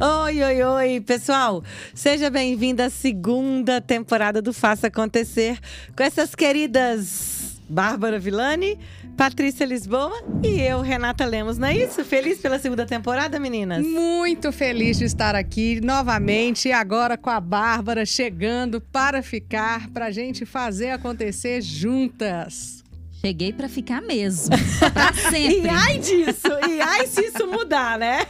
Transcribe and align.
Oi, 0.00 0.40
oi, 0.44 0.62
oi, 0.62 1.00
pessoal. 1.00 1.64
Seja 1.92 2.30
bem-vindo 2.30 2.80
à 2.80 2.88
segunda 2.88 3.80
temporada 3.80 4.40
do 4.40 4.52
Faça 4.52 4.86
Acontecer 4.86 5.58
com 5.96 6.04
essas 6.04 6.36
queridas 6.36 7.60
Bárbara 7.68 8.16
Villani, 8.16 8.78
Patrícia 9.16 9.66
Lisboa 9.66 10.22
e 10.44 10.60
eu, 10.60 10.82
Renata 10.82 11.26
Lemos. 11.26 11.58
Não 11.58 11.66
é 11.66 11.76
isso? 11.76 12.04
Feliz 12.04 12.38
pela 12.38 12.60
segunda 12.60 12.86
temporada, 12.86 13.40
meninas? 13.40 13.84
Muito 13.84 14.52
feliz 14.52 14.98
de 14.98 15.04
estar 15.04 15.34
aqui 15.34 15.80
novamente 15.80 16.68
e 16.68 16.72
agora 16.72 17.18
com 17.18 17.30
a 17.30 17.40
Bárbara 17.40 18.06
chegando 18.06 18.80
para 18.80 19.20
ficar, 19.20 19.90
para 19.90 20.06
a 20.06 20.10
gente 20.12 20.46
fazer 20.46 20.90
acontecer 20.90 21.60
juntas. 21.60 22.84
Cheguei 23.20 23.52
para 23.52 23.68
ficar 23.68 24.00
mesmo. 24.00 24.54
Pra 24.94 25.12
sempre. 25.12 25.62
e 25.62 25.68
ai 25.68 25.98
disso, 25.98 26.48
e 26.68 26.80
ai 26.80 27.06
se 27.06 27.20
isso 27.26 27.46
mudar, 27.48 27.98
né? 27.98 28.24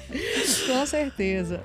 Com 0.66 0.86
certeza. 0.86 1.62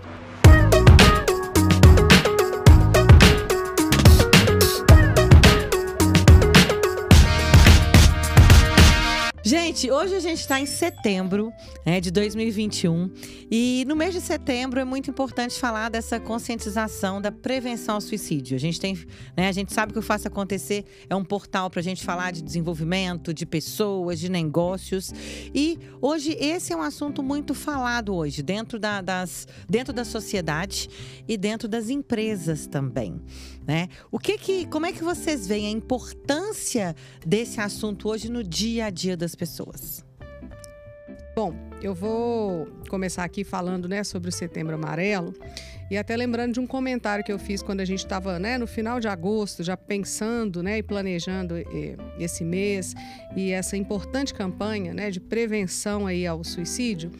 Gente, 9.45 9.91
hoje 9.91 10.15
a 10.15 10.21
gente 10.21 10.39
está 10.39 10.57
em 10.57 10.65
setembro 10.65 11.51
né, 11.85 11.99
de 11.99 12.09
2021 12.11 13.11
e 13.51 13.83
no 13.89 13.93
mês 13.93 14.13
de 14.13 14.21
setembro 14.21 14.79
é 14.79 14.85
muito 14.85 15.09
importante 15.09 15.59
falar 15.59 15.89
dessa 15.89 16.17
conscientização 16.17 17.21
da 17.21 17.29
prevenção 17.29 17.95
ao 17.95 18.01
suicídio. 18.01 18.55
A 18.55 18.59
gente 18.59 18.79
tem, 18.79 18.97
né, 19.35 19.49
a 19.49 19.51
gente 19.51 19.73
sabe 19.73 19.91
que 19.91 19.99
o 19.99 20.01
Faça 20.01 20.29
Acontecer 20.29 20.85
é 21.09 21.15
um 21.15 21.25
portal 21.25 21.69
para 21.69 21.81
a 21.81 21.83
gente 21.83 22.05
falar 22.05 22.31
de 22.31 22.41
desenvolvimento, 22.41 23.33
de 23.33 23.45
pessoas, 23.45 24.17
de 24.17 24.29
negócios 24.29 25.11
e 25.53 25.77
hoje 26.01 26.37
esse 26.39 26.71
é 26.71 26.77
um 26.77 26.81
assunto 26.81 27.21
muito 27.21 27.53
falado 27.53 28.15
hoje 28.15 28.41
dentro 28.41 28.79
da, 28.79 29.01
das, 29.01 29.45
dentro 29.69 29.91
da 29.91 30.05
sociedade 30.05 30.89
e 31.27 31.35
dentro 31.35 31.67
das 31.67 31.89
empresas 31.89 32.65
também. 32.65 33.19
Né? 33.67 33.89
O 34.09 34.19
que 34.19 34.37
que, 34.37 34.65
como 34.67 34.85
é 34.85 34.91
que 34.91 35.03
vocês 35.03 35.47
veem 35.47 35.67
a 35.67 35.71
importância 35.71 36.95
desse 37.25 37.59
assunto 37.61 38.09
hoje 38.09 38.29
no 38.29 38.43
dia 38.43 38.85
a 38.85 38.89
dia 38.89 39.15
das 39.15 39.32
pessoas? 39.35 40.03
Bom, 41.35 41.55
eu 41.81 41.95
vou 41.95 42.67
começar 42.87 43.23
aqui 43.23 43.43
falando 43.43 43.89
né, 43.89 44.03
sobre 44.03 44.29
o 44.29 44.31
Setembro 44.31 44.75
Amarelo 44.75 45.33
e 45.89 45.97
até 45.97 46.15
lembrando 46.15 46.53
de 46.53 46.59
um 46.59 46.67
comentário 46.67 47.23
que 47.23 47.31
eu 47.31 47.39
fiz 47.39 47.63
quando 47.63 47.79
a 47.79 47.85
gente 47.85 47.99
estava 47.99 48.37
né, 48.37 48.55
no 48.57 48.67
final 48.67 48.99
de 48.99 49.07
agosto, 49.07 49.63
já 49.63 49.75
pensando 49.75 50.61
né, 50.61 50.77
e 50.77 50.83
planejando 50.83 51.57
eh, 51.57 51.97
esse 52.19 52.43
mês 52.43 52.93
e 53.35 53.51
essa 53.51 53.75
importante 53.75 54.31
campanha 54.31 54.93
né, 54.93 55.09
de 55.09 55.19
prevenção 55.19 56.05
aí 56.05 56.27
ao 56.27 56.43
suicídio, 56.43 57.11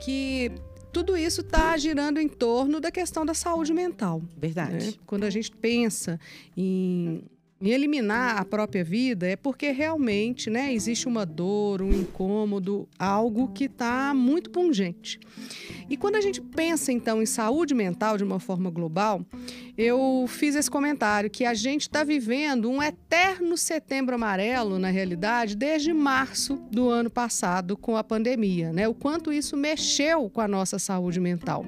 que 0.00 0.52
tudo 0.92 1.16
isso 1.16 1.40
está 1.40 1.74
girando 1.78 2.20
em 2.20 2.28
torno 2.28 2.78
da 2.78 2.90
questão 2.90 3.24
da 3.24 3.32
saúde 3.32 3.72
mental. 3.72 4.22
Verdade. 4.36 4.86
Né? 4.86 4.94
Quando 5.06 5.24
a 5.24 5.30
gente 5.30 5.50
pensa 5.50 6.20
em 6.54 7.24
em 7.62 7.70
eliminar 7.70 8.40
a 8.40 8.44
própria 8.44 8.82
vida 8.82 9.24
é 9.28 9.36
porque 9.36 9.70
realmente 9.70 10.50
né, 10.50 10.74
existe 10.74 11.06
uma 11.06 11.24
dor, 11.24 11.80
um 11.80 11.92
incômodo, 11.92 12.88
algo 12.98 13.52
que 13.52 13.66
está 13.66 14.12
muito 14.12 14.50
pungente. 14.50 15.20
E 15.88 15.96
quando 15.96 16.16
a 16.16 16.20
gente 16.20 16.40
pensa 16.40 16.90
então 16.90 17.22
em 17.22 17.26
saúde 17.26 17.72
mental 17.72 18.16
de 18.16 18.24
uma 18.24 18.40
forma 18.40 18.68
global, 18.68 19.24
eu 19.78 20.24
fiz 20.26 20.56
esse 20.56 20.70
comentário 20.70 21.30
que 21.30 21.44
a 21.44 21.54
gente 21.54 21.82
está 21.82 22.02
vivendo 22.02 22.68
um 22.68 22.82
eterno 22.82 23.56
setembro 23.56 24.16
amarelo, 24.16 24.76
na 24.78 24.90
realidade, 24.90 25.56
desde 25.56 25.92
março 25.92 26.56
do 26.70 26.88
ano 26.88 27.10
passado 27.10 27.76
com 27.76 27.96
a 27.96 28.02
pandemia, 28.02 28.72
né? 28.72 28.88
O 28.88 28.94
quanto 28.94 29.32
isso 29.32 29.56
mexeu 29.56 30.28
com 30.28 30.40
a 30.40 30.48
nossa 30.48 30.78
saúde 30.80 31.20
mental. 31.20 31.64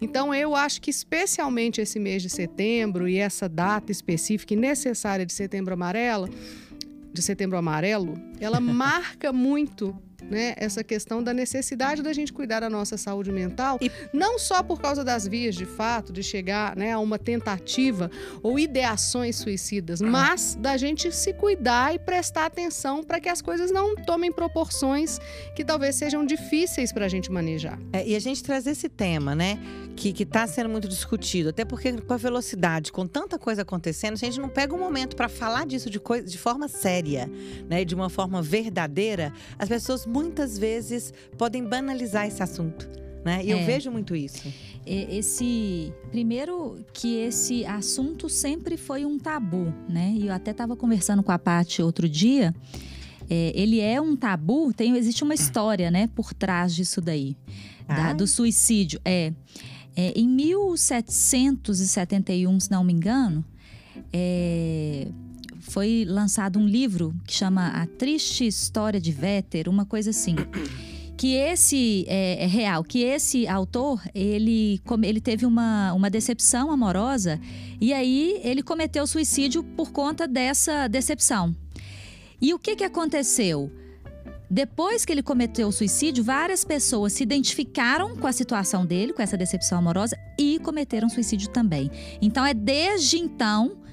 Então, 0.00 0.34
eu 0.34 0.54
acho 0.54 0.80
que 0.80 0.90
especialmente 0.90 1.80
esse 1.80 1.98
mês 1.98 2.22
de 2.22 2.28
setembro 2.28 3.08
e 3.08 3.18
essa 3.18 3.48
data 3.48 3.90
específica 3.90 4.54
e 4.54 4.56
necessária 4.56 5.24
de 5.24 5.32
setembro 5.32 5.74
amarelo, 5.74 6.28
de 7.12 7.22
setembro 7.22 7.56
amarelo, 7.56 8.14
ela 8.40 8.60
marca 8.60 9.32
muito 9.32 9.96
né, 10.22 10.54
essa 10.56 10.82
questão 10.82 11.22
da 11.22 11.32
necessidade 11.32 12.02
da 12.02 12.12
gente 12.12 12.32
cuidar 12.32 12.60
da 12.60 12.70
nossa 12.70 12.96
saúde 12.96 13.30
mental, 13.32 13.78
e 13.80 13.90
não 14.12 14.38
só 14.38 14.62
por 14.62 14.80
causa 14.80 15.04
das 15.04 15.26
vias 15.26 15.54
de 15.54 15.66
fato 15.66 16.12
de 16.12 16.22
chegar 16.22 16.76
né, 16.76 16.92
a 16.92 16.98
uma 16.98 17.18
tentativa 17.18 18.10
ou 18.42 18.58
ideações 18.58 19.36
suicidas, 19.36 20.00
mas 20.00 20.56
da 20.56 20.76
gente 20.76 21.12
se 21.12 21.32
cuidar 21.32 21.94
e 21.94 21.98
prestar 21.98 22.46
atenção 22.46 23.02
para 23.02 23.20
que 23.20 23.28
as 23.28 23.42
coisas 23.42 23.70
não 23.70 23.94
tomem 23.94 24.32
proporções 24.32 25.18
que 25.54 25.64
talvez 25.64 25.96
sejam 25.96 26.24
difíceis 26.24 26.92
para 26.92 27.06
a 27.06 27.08
gente 27.08 27.30
manejar. 27.30 27.78
É, 27.92 28.06
e 28.06 28.14
a 28.14 28.18
gente 28.18 28.42
traz 28.42 28.66
esse 28.66 28.88
tema, 28.88 29.34
né, 29.34 29.58
que 29.96 30.22
está 30.22 30.46
sendo 30.46 30.68
muito 30.68 30.88
discutido, 30.88 31.50
até 31.50 31.64
porque 31.64 31.92
com 31.92 32.12
a 32.12 32.16
velocidade, 32.16 32.92
com 32.92 33.06
tanta 33.06 33.38
coisa 33.38 33.62
acontecendo, 33.62 34.14
a 34.14 34.16
gente 34.16 34.40
não 34.40 34.48
pega 34.48 34.74
um 34.74 34.78
momento 34.78 35.16
para 35.16 35.28
falar 35.28 35.66
disso 35.66 35.90
de, 35.90 35.98
coisa, 35.98 36.26
de 36.26 36.38
forma 36.38 36.68
séria, 36.68 37.30
né, 37.68 37.84
de 37.84 37.94
uma 37.94 38.08
forma 38.08 38.42
verdadeira, 38.42 39.32
as 39.58 39.68
pessoas 39.68 40.05
muitas 40.06 40.56
vezes 40.56 41.12
podem 41.36 41.64
banalizar 41.64 42.26
esse 42.26 42.42
assunto. 42.42 42.88
Né? 43.24 43.44
E 43.44 43.50
é. 43.50 43.54
eu 43.54 43.66
vejo 43.66 43.90
muito 43.90 44.14
isso. 44.14 44.46
Esse 44.86 45.92
primeiro 46.12 46.78
que 46.92 47.16
esse 47.16 47.66
assunto 47.66 48.28
sempre 48.28 48.76
foi 48.76 49.04
um 49.04 49.18
tabu, 49.18 49.74
né? 49.88 50.14
E 50.16 50.28
eu 50.28 50.32
até 50.32 50.52
estava 50.52 50.76
conversando 50.76 51.24
com 51.24 51.32
a 51.32 51.38
Paty 51.38 51.82
outro 51.82 52.08
dia. 52.08 52.54
É, 53.28 53.50
ele 53.52 53.80
é 53.80 54.00
um 54.00 54.14
tabu, 54.14 54.72
tem 54.72 54.96
existe 54.96 55.24
uma 55.24 55.34
história, 55.34 55.90
né, 55.90 56.08
por 56.14 56.32
trás 56.32 56.72
disso 56.72 57.00
daí, 57.00 57.36
da, 57.88 58.12
do 58.12 58.28
suicídio. 58.28 59.00
É, 59.04 59.32
é, 59.96 60.12
em 60.14 60.28
1771, 60.28 62.60
se 62.60 62.70
não 62.70 62.84
me 62.84 62.92
engano, 62.92 63.44
é, 64.12 65.08
foi 65.76 66.06
lançado 66.08 66.58
um 66.58 66.66
livro 66.66 67.14
que 67.26 67.34
chama 67.34 67.68
A 67.68 67.84
Triste 67.84 68.46
História 68.46 68.98
de 68.98 69.12
Véter, 69.12 69.68
uma 69.68 69.84
coisa 69.84 70.08
assim. 70.08 70.34
Que 71.18 71.34
esse 71.34 72.06
é, 72.08 72.44
é 72.44 72.46
real, 72.46 72.82
que 72.82 73.02
esse 73.02 73.46
autor 73.46 74.00
ele, 74.14 74.80
ele 75.02 75.20
teve 75.20 75.44
uma, 75.44 75.92
uma 75.92 76.08
decepção 76.08 76.70
amorosa 76.70 77.38
e 77.78 77.92
aí 77.92 78.40
ele 78.42 78.62
cometeu 78.62 79.06
suicídio 79.06 79.62
por 79.62 79.92
conta 79.92 80.26
dessa 80.26 80.88
decepção. 80.88 81.54
E 82.40 82.54
o 82.54 82.58
que, 82.58 82.74
que 82.74 82.84
aconteceu? 82.84 83.70
Depois 84.48 85.04
que 85.04 85.12
ele 85.12 85.22
cometeu 85.22 85.68
o 85.68 85.72
suicídio, 85.72 86.24
várias 86.24 86.64
pessoas 86.64 87.12
se 87.12 87.22
identificaram 87.22 88.16
com 88.16 88.26
a 88.26 88.32
situação 88.32 88.86
dele, 88.86 89.12
com 89.12 89.20
essa 89.20 89.36
decepção 89.36 89.76
amorosa, 89.76 90.16
e 90.38 90.58
cometeram 90.58 91.10
suicídio 91.10 91.50
também. 91.50 91.90
Então 92.22 92.46
é 92.46 92.54
desde 92.54 93.18
então 93.18 93.84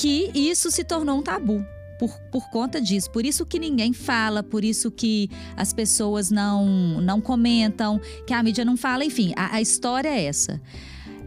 que 0.00 0.30
isso 0.34 0.70
se 0.70 0.82
tornou 0.82 1.18
um 1.18 1.22
tabu. 1.22 1.64
Por, 1.98 2.18
por 2.32 2.48
conta 2.48 2.80
disso. 2.80 3.10
Por 3.10 3.26
isso 3.26 3.44
que 3.44 3.58
ninguém 3.58 3.92
fala, 3.92 4.42
por 4.42 4.64
isso 4.64 4.90
que 4.90 5.28
as 5.54 5.74
pessoas 5.74 6.30
não, 6.30 6.98
não 7.02 7.20
comentam, 7.20 8.00
que 8.26 8.32
a 8.32 8.42
mídia 8.42 8.64
não 8.64 8.74
fala. 8.74 9.04
Enfim, 9.04 9.34
a, 9.36 9.56
a 9.56 9.60
história 9.60 10.08
é 10.08 10.24
essa. 10.24 10.58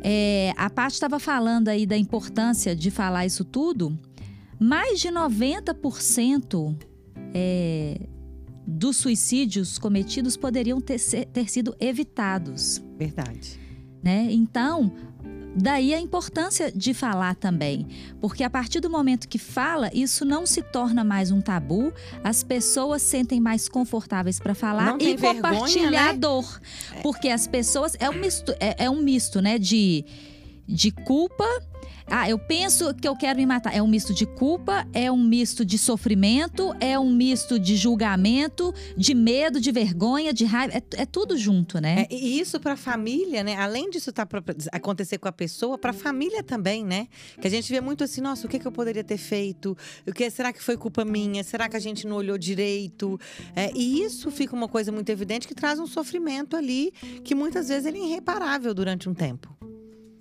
É, 0.02 0.52
a 0.58 0.72
Paty 0.72 0.96
estava 0.96 1.20
falando 1.20 1.68
aí 1.68 1.86
da 1.86 1.96
importância 1.96 2.76
de 2.76 2.90
falar 2.90 3.28
isso 3.28 3.46
tudo. 3.46 3.96
Mais 4.60 5.00
de 5.00 5.10
90% 5.10 6.76
é, 7.36 8.00
dos 8.66 8.98
suicídios 8.98 9.78
cometidos 9.78 10.36
poderiam 10.36 10.82
ter, 10.82 11.00
ter 11.32 11.52
sido 11.52 11.76
evitados. 11.80 12.84
Verdade. 12.98 13.60
Né? 14.02 14.28
Então, 14.32 14.92
Daí 15.56 15.94
a 15.94 16.00
importância 16.00 16.72
de 16.72 16.94
falar 16.94 17.36
também, 17.36 17.88
porque 18.20 18.44
a 18.44 18.50
partir 18.50 18.80
do 18.80 18.90
momento 18.90 19.28
que 19.28 19.38
fala, 19.38 19.90
isso 19.94 20.26
não 20.26 20.46
se 20.46 20.62
torna 20.64 21.04
mais 21.04 21.30
um 21.30 21.42
tabu, 21.42 21.94
as 22.24 22.44
pessoas 22.44 23.02
sentem 23.02 23.40
mais 23.40 23.70
confortáveis 23.70 24.40
para 24.40 24.56
falar 24.56 24.98
e 25.00 25.16
compartilhar 25.16 25.42
vergonha, 25.42 25.92
né? 25.92 25.98
a 26.10 26.14
dor. 26.14 26.60
Porque 27.04 27.30
as 27.30 27.46
pessoas. 27.46 27.96
É 28.00 28.10
um 28.10 28.20
misto, 28.20 28.54
é, 28.60 28.86
é 28.86 28.90
um 28.90 29.02
misto 29.02 29.42
né, 29.42 29.60
de, 29.60 30.04
de 30.68 30.92
culpa 30.92 31.46
ah, 32.08 32.30
eu 32.30 32.38
penso 32.38 32.94
que 32.94 33.08
eu 33.08 33.16
quero 33.16 33.40
me 33.40 33.46
matar. 33.46 33.76
É 33.76 33.82
um 33.82 33.88
misto 33.88 34.14
de 34.14 34.26
culpa, 34.26 34.88
é 34.94 35.12
um 35.12 35.22
misto 35.22 35.64
de 35.64 35.78
sofrimento, 35.78 36.74
é 36.80 36.98
um 37.00 37.10
misto 37.12 37.58
de 37.58 37.76
julgamento, 37.76 38.74
de 38.98 39.14
medo, 39.14 39.60
de 39.60 39.72
vergonha, 39.72 40.34
de 40.34 40.46
raiva. 40.46 40.74
É, 40.76 41.02
é 41.02 41.06
tudo 41.06 41.38
junto, 41.38 41.80
né? 41.80 42.06
É, 42.10 42.14
e 42.14 42.40
isso 42.40 42.60
para 42.60 42.74
a 42.74 42.78
família, 42.78 43.44
né? 43.44 43.56
Além 43.56 43.90
disso 43.90 44.12
tá 44.12 44.26
pra 44.26 44.44
acontecer 44.72 45.18
com 45.18 45.28
a 45.28 45.32
pessoa, 45.32 45.78
para 45.78 45.92
a 45.92 45.94
família 45.94 46.44
também, 46.44 46.84
né? 46.84 47.08
Que 47.40 47.48
a 47.48 47.50
gente 47.50 47.72
vê 47.72 47.80
muito 47.80 48.04
assim, 48.04 48.22
nossa, 48.22 48.46
o 48.46 48.50
que, 48.50 48.60
que 48.60 48.68
eu 48.68 48.72
poderia 48.72 49.04
ter 49.04 49.18
feito? 49.18 49.78
O 50.06 50.12
que 50.12 50.30
será 50.30 50.52
que 50.52 50.62
foi 50.62 50.78
culpa 50.78 51.06
minha? 51.06 51.44
Será 51.44 51.70
que 51.70 51.78
a 51.78 51.80
gente 51.80 52.06
não 52.06 52.18
olhou 52.18 52.38
direito? 52.38 53.20
É, 53.56 53.72
e 53.74 54.04
isso 54.04 54.30
fica 54.30 54.56
uma 54.56 54.68
coisa 54.68 54.92
muito 54.92 55.10
evidente 55.10 55.48
que 55.48 55.56
traz 55.56 55.80
um 55.80 55.88
sofrimento 55.88 56.56
ali 56.56 56.92
que 57.24 57.34
muitas 57.34 57.70
vezes 57.70 57.86
ele 57.86 58.00
é 58.00 58.06
irreparável 58.06 58.74
durante 58.74 59.10
um 59.10 59.14
tempo. 59.14 59.56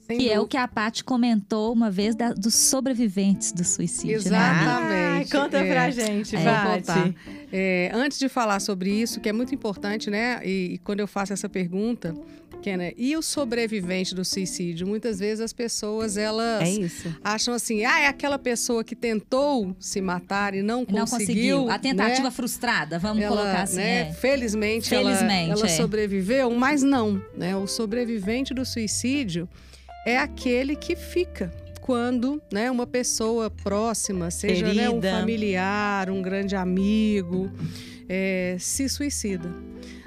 Sem 0.07 0.17
que 0.19 0.25
dúvida. 0.25 0.35
é 0.35 0.41
o 0.41 0.47
que 0.47 0.57
a 0.57 0.67
Paty 0.69 1.05
comentou 1.05 1.73
uma 1.73 1.91
vez 1.91 2.15
da, 2.15 2.33
dos 2.33 2.55
sobreviventes 2.55 3.53
do 3.53 3.65
suicídio. 3.65 4.09
Né? 4.31 4.39
Exatamente. 4.39 5.33
Né? 5.35 5.41
conta 5.41 5.59
é, 5.59 5.73
pra 5.73 5.91
gente, 5.91 6.37
é, 6.37 6.45
Paty. 6.45 7.15
É, 7.53 7.91
antes 7.95 8.19
de 8.19 8.29
falar 8.29 8.61
sobre 8.61 8.91
isso, 8.91 9.21
que 9.21 9.29
é 9.29 9.33
muito 9.33 9.55
importante, 9.55 10.11
né? 10.11 10.41
E, 10.45 10.75
e 10.75 10.79
quando 10.79 11.01
eu 11.01 11.07
faço 11.07 11.33
essa 11.33 11.49
pergunta, 11.49 12.15
Kenner, 12.63 12.95
e 12.97 13.17
o 13.17 13.23
sobrevivente 13.23 14.15
do 14.15 14.25
suicídio? 14.25 14.87
Muitas 14.87 15.19
vezes 15.19 15.41
as 15.41 15.53
pessoas 15.53 16.17
elas 16.17 16.63
É 16.63 16.69
isso. 16.71 17.15
acham 17.23 17.53
assim, 17.55 17.85
ah, 17.85 18.01
é 18.01 18.07
aquela 18.07 18.39
pessoa 18.39 18.85
que 18.85 18.95
tentou 18.95 19.75
se 19.81 20.01
matar 20.01 20.55
e 20.55 20.63
não 20.63 20.81
Não 20.89 21.01
conseguiu. 21.07 21.19
conseguiu. 21.59 21.71
A 21.71 21.79
tentativa 21.79 22.25
né? 22.25 22.31
frustrada, 22.31 22.99
vamos 22.99 23.23
Ela, 23.23 23.37
colocar 23.37 23.63
assim. 23.63 23.77
né, 23.77 24.09
é. 24.11 24.13
Felizmente, 24.13 24.95
ela- 24.95 25.05
Felizmente, 25.15 25.51
ela, 25.53 25.67
é. 25.67 25.69
sobreviveu, 25.69 26.51
mas 26.53 26.83
não. 26.83 27.21
Né? 27.37 27.57
O 27.57 27.67
sobrevivente 27.67 28.55
do 28.55 28.65
suicídio 28.65 29.49
é 30.05 30.19
aquele 30.19 30.77
que 30.77 30.97
fica 30.97 31.53
quando 31.81 32.41
né, 32.53 32.71
uma 32.71 32.87
pessoa 32.87 33.51
próxima, 33.51 34.31
seja 34.31 34.73
né, 34.73 34.89
um 34.89 35.03
familiar, 35.03 36.09
um 36.11 36.23
grande 36.23 36.55
amigo, 36.55 37.51
é, 38.09 38.57
se 38.59 38.89
suicida. 38.89 39.53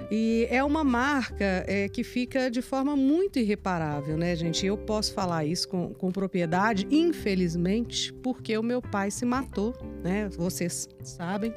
E 0.10 0.48
é 0.52 0.64
uma 0.64 0.84
marca 0.84 1.66
é, 1.68 1.90
que 1.90 2.04
fica 2.04 2.50
de 2.50 2.62
forma 2.62 2.96
muito 2.96 3.40
irreparável, 3.40 4.16
né, 4.18 4.36
gente? 4.36 4.66
Eu 4.66 4.78
posso 4.78 5.14
falar 5.14 5.46
isso 5.46 5.68
com, 5.68 5.94
com 5.94 6.12
propriedade, 6.12 6.88
infelizmente, 6.92 8.14
porque 8.14 8.58
o 8.58 8.64
meu 8.64 8.82
pai 8.82 9.10
se 9.10 9.26
matou, 9.26 9.74
né? 10.04 10.30
Vocês 10.38 10.88
sabem. 11.04 11.54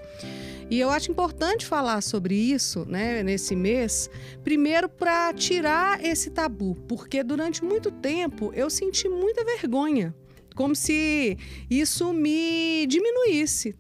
E 0.71 0.79
eu 0.79 0.91
acho 0.91 1.11
importante 1.11 1.65
falar 1.65 2.03
sobre 2.03 2.35
isso, 2.35 2.85
né, 2.85 3.23
nesse 3.23 3.57
mês, 3.57 4.11
primeiro 4.45 4.87
para 4.87 5.33
tirar 5.33 6.05
esse 6.05 6.31
tabu, 6.31 6.75
porque 6.87 7.23
durante 7.23 7.65
muito 7.65 7.91
tempo 7.91 8.53
eu 8.55 8.69
senti 8.69 9.09
muita 9.09 9.45
vergonha. 9.45 10.15
Como 10.55 10.75
se 10.75 11.39
isso 11.71 12.13
me 12.13 12.85
diminuísse. 12.87 13.77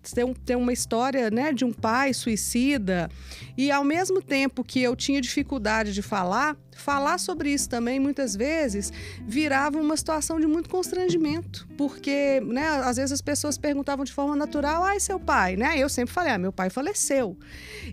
Tem 0.47 0.57
uma 0.57 0.73
história 0.73 1.29
né, 1.29 1.53
de 1.53 1.65
um 1.65 1.73
pai 1.73 2.15
suicida, 2.15 3.11
e 3.57 3.71
ao 3.71 3.83
mesmo 3.83 4.23
tempo 4.23 4.63
que 4.65 4.81
eu 4.81 4.95
tinha 4.95 5.21
dificuldade 5.21 5.93
de 5.93 6.01
falar, 6.01 6.57
falar 6.81 7.19
sobre 7.19 7.51
isso 7.53 7.69
também, 7.69 7.99
muitas 8.01 8.35
vezes, 8.37 8.93
virava 9.27 9.79
uma 9.79 9.97
situação 9.97 10.39
de 10.41 10.47
muito 10.47 10.69
constrangimento. 10.69 11.67
Porque, 11.77 12.41
né, 12.41 12.67
às 12.85 12.97
vezes 12.97 13.13
as 13.13 13.21
pessoas 13.21 13.59
perguntavam 13.59 14.05
de 14.05 14.13
forma 14.13 14.35
natural, 14.37 14.87
e 14.95 15.01
seu 15.01 15.19
pai? 15.21 15.57
Né? 15.57 15.79
Eu 15.79 15.89
sempre 15.89 16.13
falei, 16.15 16.33
ah, 16.33 16.39
meu 16.39 16.53
pai 16.53 16.71
faleceu. 16.71 17.37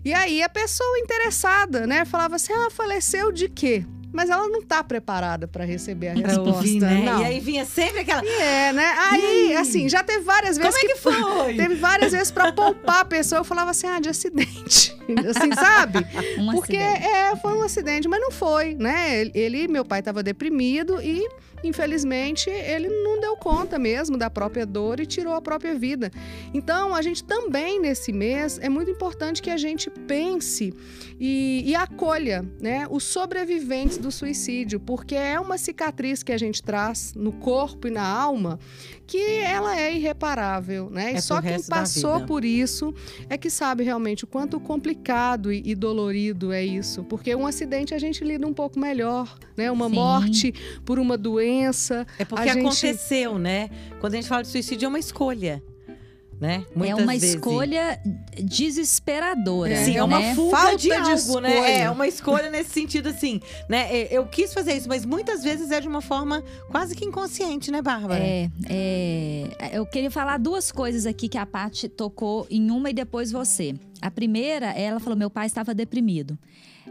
E 0.04 0.12
aí 0.14 0.42
a 0.42 0.48
pessoa 0.48 0.98
interessada, 0.98 1.86
né, 1.86 2.04
falava 2.04 2.36
assim, 2.36 2.52
ah, 2.52 2.68
faleceu 2.70 3.32
de 3.32 3.48
quê? 3.48 3.84
Mas 4.12 4.30
ela 4.30 4.48
não 4.48 4.60
está 4.60 4.82
preparada 4.82 5.46
para 5.46 5.62
receber 5.66 6.08
a 6.08 6.14
Pra 6.14 6.28
resposta. 6.28 6.52
ouvir, 6.56 6.80
né? 6.80 7.02
Não. 7.04 7.20
E 7.20 7.24
aí 7.26 7.38
vinha 7.40 7.66
sempre 7.66 8.00
aquela. 8.00 8.24
E 8.24 8.28
é, 8.40 8.72
né? 8.72 8.94
Aí, 9.10 9.54
assim, 9.56 9.90
já 9.90 10.02
teve 10.02 10.20
várias 10.24 10.56
vezes 10.56 10.74
Como 10.74 10.90
é 10.90 10.94
que 10.94 10.98
foi? 11.00 11.54
Teve 11.54 11.74
várias 11.74 12.12
vezes 12.12 12.30
para 12.30 12.50
poupar 12.50 13.00
a 13.00 13.04
pessoa, 13.04 13.40
eu 13.40 13.44
falava 13.44 13.72
assim, 13.72 13.86
ah, 13.86 14.00
de 14.00 14.08
acidente. 14.08 14.96
Assim, 15.06 15.52
sabe? 15.52 15.98
Um 16.36 16.50
Porque 16.52 16.76
acidente. 16.76 17.06
é, 17.06 17.36
foi 17.36 17.52
um 17.52 17.62
acidente, 17.62 18.08
mas 18.08 18.20
não 18.20 18.32
foi, 18.32 18.75
né? 18.78 19.30
Ele- 19.34 19.68
meu 19.68 19.84
pai 19.84 20.00
estava 20.00 20.22
deprimido 20.22 21.00
e, 21.02 21.26
infelizmente, 21.64 22.48
ele 22.50 22.88
não 22.88 23.20
deu 23.20 23.36
conta 23.36 23.78
mesmo 23.78 24.16
da 24.16 24.30
própria 24.30 24.64
dor 24.66 25.00
e 25.00 25.06
tirou 25.06 25.34
a 25.34 25.40
própria 25.42 25.74
vida. 25.74 26.10
Então, 26.54 26.94
a 26.94 27.02
gente 27.02 27.24
também 27.24 27.80
nesse 27.80 28.12
mês 28.12 28.58
é 28.60 28.68
muito 28.68 28.90
importante 28.90 29.42
que 29.42 29.50
a 29.50 29.56
gente 29.56 29.90
pense 29.90 30.72
e, 31.18 31.62
e 31.66 31.74
acolha, 31.74 32.44
né, 32.60 32.86
os 32.90 33.04
sobreviventes 33.04 33.98
do 33.98 34.10
suicídio, 34.10 34.78
porque 34.78 35.14
é 35.14 35.38
uma 35.40 35.56
cicatriz 35.58 36.22
que 36.22 36.32
a 36.32 36.38
gente 36.38 36.62
traz 36.62 37.14
no 37.14 37.32
corpo 37.32 37.88
e 37.88 37.90
na 37.90 38.06
alma 38.06 38.58
que 39.06 39.18
ela 39.38 39.78
é 39.80 39.94
irreparável, 39.94 40.90
né? 40.90 41.12
É 41.12 41.16
e 41.18 41.22
só 41.22 41.40
quem 41.40 41.62
passou 41.62 42.26
por 42.26 42.44
isso 42.44 42.92
é 43.30 43.38
que 43.38 43.48
sabe 43.48 43.84
realmente 43.84 44.24
o 44.24 44.26
quanto 44.26 44.58
complicado 44.58 45.52
e, 45.52 45.62
e 45.64 45.74
dolorido 45.76 46.52
é 46.52 46.64
isso. 46.64 47.04
Porque 47.04 47.32
um 47.34 47.46
acidente 47.46 47.94
a 47.94 47.98
gente 47.98 48.24
lida 48.24 48.44
um 48.46 48.52
pouco 48.52 48.78
melhor, 48.80 49.38
né? 49.56 49.70
Uma 49.70 49.88
Sim. 49.88 49.94
morte 49.94 50.54
por 50.84 50.98
uma 50.98 51.16
doença. 51.16 52.04
É 52.18 52.24
porque 52.24 52.48
gente- 52.48 52.58
aconteceu, 52.58 53.38
né? 53.38 53.70
Quando 54.00 54.14
a 54.14 54.16
gente 54.16 54.28
fala 54.28 54.42
de 54.42 54.48
suicídio, 54.48 54.86
é 54.86 54.88
uma 54.88 54.98
escolha. 54.98 55.62
Né? 56.38 56.66
É 56.70 56.78
Muitas 56.78 56.98
uma 57.02 57.12
vezes. 57.12 57.30
escolha 57.34 57.98
desesperadora. 58.42 59.72
É, 59.72 59.84
Sim, 59.84 59.96
é 59.96 60.04
uma 60.04 60.18
né? 60.18 60.34
fuga 60.34 60.56
Falta 60.56 60.76
de 60.76 60.82
de 60.88 60.92
algo, 60.92 61.12
escolha. 61.12 61.48
né? 61.48 61.80
É 61.80 61.90
uma 61.90 62.06
escolha 62.06 62.50
nesse 62.50 62.70
sentido, 62.70 63.08
assim, 63.08 63.40
né? 63.68 63.88
É, 63.90 64.08
Eu 64.16 64.26
quis 64.26 64.52
fazer 64.52 64.74
isso, 64.74 64.88
mas 64.88 65.04
muitas 65.06 65.42
vezes 65.42 65.70
é 65.70 65.80
de 65.80 65.88
uma 65.88 66.02
forma 66.02 66.44
quase 66.70 66.94
que 66.94 67.04
inconsciente, 67.04 67.70
né, 67.70 67.80
Bárbara? 67.80 68.22
É, 68.22 68.50
é, 68.68 69.70
eu 69.72 69.86
queria 69.86 70.10
falar 70.10 70.38
duas 70.38 70.70
coisas 70.70 71.06
aqui 71.06 71.28
que 71.28 71.38
a 71.38 71.46
Paty 71.46 71.88
tocou 71.88 72.46
em 72.50 72.70
uma 72.70 72.90
e 72.90 72.92
depois 72.92 73.32
você. 73.32 73.74
A 74.02 74.10
primeira, 74.10 74.66
ela 74.72 75.00
falou: 75.00 75.16
meu 75.18 75.30
pai 75.30 75.46
estava 75.46 75.74
deprimido. 75.74 76.38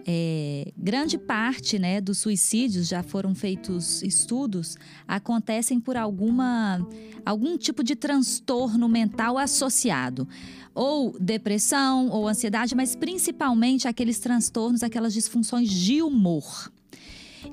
É, 0.07 0.71
grande 0.77 1.17
parte 1.17 1.79
né, 1.79 1.99
dos 1.99 2.19
suicídios, 2.19 2.87
já 2.87 3.01
foram 3.01 3.33
feitos 3.33 4.01
estudos, 4.03 4.77
acontecem 5.07 5.79
por 5.79 5.97
alguma, 5.97 6.85
algum 7.25 7.57
tipo 7.57 7.83
de 7.83 7.95
transtorno 7.95 8.87
mental 8.87 9.37
associado. 9.37 10.27
Ou 10.73 11.17
depressão, 11.19 12.09
ou 12.09 12.27
ansiedade, 12.27 12.75
mas 12.75 12.95
principalmente 12.95 13.87
aqueles 13.87 14.19
transtornos, 14.19 14.83
aquelas 14.83 15.13
disfunções 15.13 15.69
de 15.69 16.01
humor. 16.01 16.71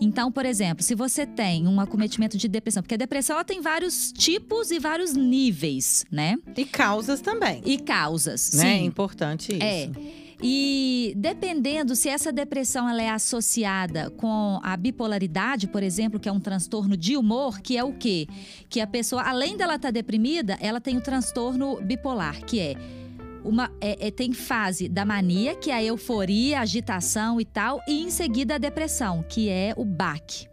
Então, 0.01 0.33
por 0.33 0.45
exemplo, 0.45 0.83
se 0.83 0.95
você 0.95 1.27
tem 1.27 1.67
um 1.67 1.81
acometimento 1.81 2.37
de 2.37 2.49
depressão, 2.49 2.83
porque 2.83 2.95
a 2.95 2.99
depressão 2.99 3.37
ela 3.37 3.45
tem 3.45 3.61
vários 3.61 4.13
tipos 4.13 4.71
e 4.71 4.79
vários 4.79 5.15
níveis, 5.15 6.05
né? 6.11 6.37
E 6.57 6.65
causas 6.65 7.21
também. 7.21 7.63
E 7.65 7.79
causas, 7.79 8.53
né? 8.55 8.77
É 8.77 8.79
sim. 8.79 8.85
importante 8.85 9.53
isso. 9.53 9.63
É. 9.63 9.91
E 10.43 11.15
dependendo 11.17 11.95
se 11.95 12.09
essa 12.09 12.33
depressão 12.33 12.89
ela 12.89 13.01
é 13.01 13.09
associada 13.09 14.11
com 14.11 14.59
a 14.63 14.77
bipolaridade, 14.77 15.69
por 15.69 15.83
exemplo, 15.83 16.19
que 16.19 16.29
é 16.29 16.33
um 16.33 16.41
transtorno 16.41 16.97
de 16.97 17.17
humor, 17.17 17.61
que 17.61 17.77
é 17.77 17.85
o 17.85 17.93
quê? 17.93 18.27
Que 18.69 18.81
a 18.81 18.87
pessoa, 18.87 19.23
além 19.23 19.57
dela 19.57 19.77
estar 19.77 19.93
deprimida, 19.93 20.59
ela 20.61 20.81
tem 20.81 20.97
o 20.97 21.01
transtorno 21.01 21.81
bipolar, 21.81 22.45
que 22.45 22.59
é 22.59 22.75
uma 23.45 23.71
é- 23.81 24.09
é- 24.09 24.11
tem 24.11 24.33
fase 24.33 24.89
da 24.89 25.05
mania, 25.05 25.55
que 25.55 25.71
é 25.71 25.75
a 25.75 25.83
euforia, 25.85 26.61
agitação 26.61 27.41
e 27.41 27.45
tal, 27.45 27.81
e 27.89 28.03
em 28.03 28.11
seguida 28.11 28.55
a 28.55 28.59
depressão, 28.59 29.25
que 29.29 29.49
é 29.49 29.73
o 29.77 29.85
baque. 29.85 30.52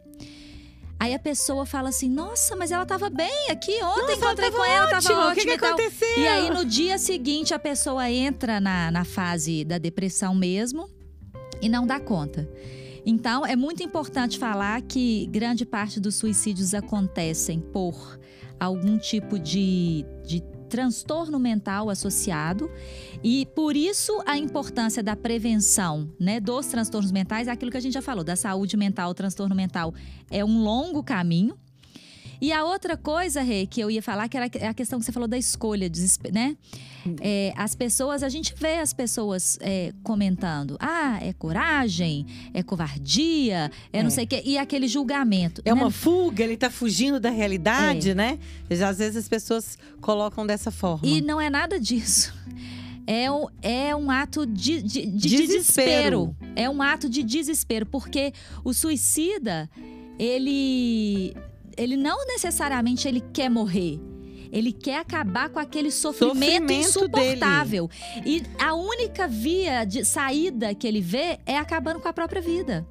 Aí 1.00 1.14
a 1.14 1.20
pessoa 1.20 1.66
fala 1.66 1.90
assim: 1.90 2.10
Nossa, 2.10 2.56
mas 2.58 2.72
ela 2.72 2.86
tava 2.86 3.10
bem 3.10 3.50
aqui 3.50 3.82
ontem, 3.82 4.18
encontrei 4.18 4.52
com 4.52 4.66
ela, 4.66 4.86
Ótimo, 4.88 5.16
tava 5.16 5.32
o 5.32 5.34
que, 5.34 5.46
que 5.46 5.52
ótima 5.52 5.68
e 5.68 5.70
aconteceu? 5.70 6.20
E 6.20 6.28
aí, 6.28 6.50
no 6.50 6.66
dia 6.66 6.98
seguinte, 6.98 7.54
a 7.54 7.60
pessoa 7.60 8.10
entra 8.10 8.60
na, 8.60 8.92
na 8.92 9.06
fase 9.06 9.64
da 9.64 9.78
depressão 9.78 10.36
mesmo 10.36 10.90
e 11.62 11.70
não 11.70 11.88
dá 11.88 12.00
conta. 12.00 12.50
Então, 13.06 13.46
é 13.46 13.56
muito 13.56 13.82
importante 13.82 14.38
falar 14.38 14.82
que 14.82 15.26
grande 15.28 15.66
parte 15.66 16.02
dos 16.02 16.16
suicídios 16.16 16.74
acontecem 16.74 17.60
por 17.62 18.20
algum 18.60 18.98
tipo 18.98 19.40
de, 19.40 20.06
de 20.26 20.44
transtorno 20.70 21.40
mental 21.40 21.90
associado 21.90 22.72
e 23.24 23.46
por 23.56 23.76
isso 23.76 24.22
a 24.26 24.38
importância 24.38 25.04
da 25.04 25.16
prevenção 25.16 26.10
né, 26.20 26.40
dos 26.40 26.68
transtornos 26.68 27.12
mentais, 27.12 27.48
é 27.48 27.52
aquilo 27.52 27.72
que 27.72 27.78
a 27.78 27.82
gente 27.82 27.94
já 27.94 28.02
falou, 28.02 28.24
da 28.24 28.36
saúde 28.36 28.78
mental, 28.78 29.14
transtorno 29.14 29.56
mental 29.56 29.94
é 30.30 30.46
um 30.46 30.62
longo 30.62 31.04
caminho. 31.04 31.58
E 32.42 32.52
a 32.54 32.64
outra 32.64 32.96
coisa, 32.96 33.42
Rê, 33.42 33.66
que 33.66 33.82
eu 33.82 33.92
ia 33.92 34.02
falar, 34.02 34.30
que 34.30 34.38
era 34.38 34.46
a 34.70 34.74
questão 34.74 34.98
que 35.00 35.06
você 35.06 35.12
falou 35.12 35.28
da 35.28 35.38
escolha, 35.38 35.90
né? 36.34 36.56
É, 37.22 37.54
as 37.56 37.76
pessoas, 37.76 38.24
a 38.24 38.30
gente 38.30 38.54
vê 38.58 38.76
as 38.80 38.94
pessoas 38.94 39.58
é, 39.62 39.94
comentando: 40.04 40.78
ah, 40.80 41.18
é 41.22 41.34
coragem, 41.34 42.26
é 42.54 42.62
covardia, 42.64 43.72
é, 43.92 44.02
não 44.02 44.08
É. 44.08 44.12
sei 44.12 44.24
o 44.24 44.28
quê, 44.28 44.42
e 44.46 44.58
aquele 44.58 44.88
julgamento. 44.88 45.62
É 45.66 45.74
né? 45.74 45.82
uma 45.82 45.92
fuga, 45.92 46.44
ele 46.44 46.56
tá 46.58 46.70
fugindo 46.70 47.20
da 47.20 47.30
É. 47.30 47.34
realidade, 47.34 48.14
né? 48.14 48.40
Às 48.70 48.98
vezes 49.00 49.18
as 49.18 49.28
pessoas 49.30 49.78
colocam 50.02 50.46
dessa 50.46 50.72
forma. 50.72 51.06
E 51.08 51.22
não 51.22 51.40
é 51.42 51.50
nada 51.50 51.80
disso. 51.80 52.34
É 53.12 53.32
um, 53.32 53.48
é 53.64 53.96
um 53.96 54.12
ato 54.12 54.46
de, 54.46 54.84
de, 54.84 55.04
de 55.08 55.30
Desespero. 55.30 55.48
desespero. 55.48 56.36
É 56.56 56.70
um 56.70 56.80
ato 56.80 57.10
de 57.10 57.24
desespero, 57.24 57.84
porque 57.88 58.32
o 58.64 58.72
suicida, 58.72 59.68
ele, 60.20 61.36
ele 61.78 61.98
não 61.98 62.26
necessariamente 62.26 63.08
ele 63.08 63.22
quer 63.34 63.50
morrer. 63.50 64.00
Ele 64.52 64.72
quer 64.72 64.98
acabar 64.98 65.50
com 65.50 65.60
aquele 65.60 65.92
sofrimento, 65.92 66.36
Sofrimento 66.36 66.72
insuportável. 66.72 67.90
E 68.26 68.42
a 68.58 68.74
única 68.74 69.28
via 69.28 69.86
de 69.86 70.04
saída 70.04 70.74
que 70.74 70.88
ele 70.88 71.02
vê 71.02 71.40
é 71.46 71.58
acabando 71.58 72.00
com 72.00 72.08
a 72.08 72.14
própria 72.14 72.42
vida. 72.42 72.86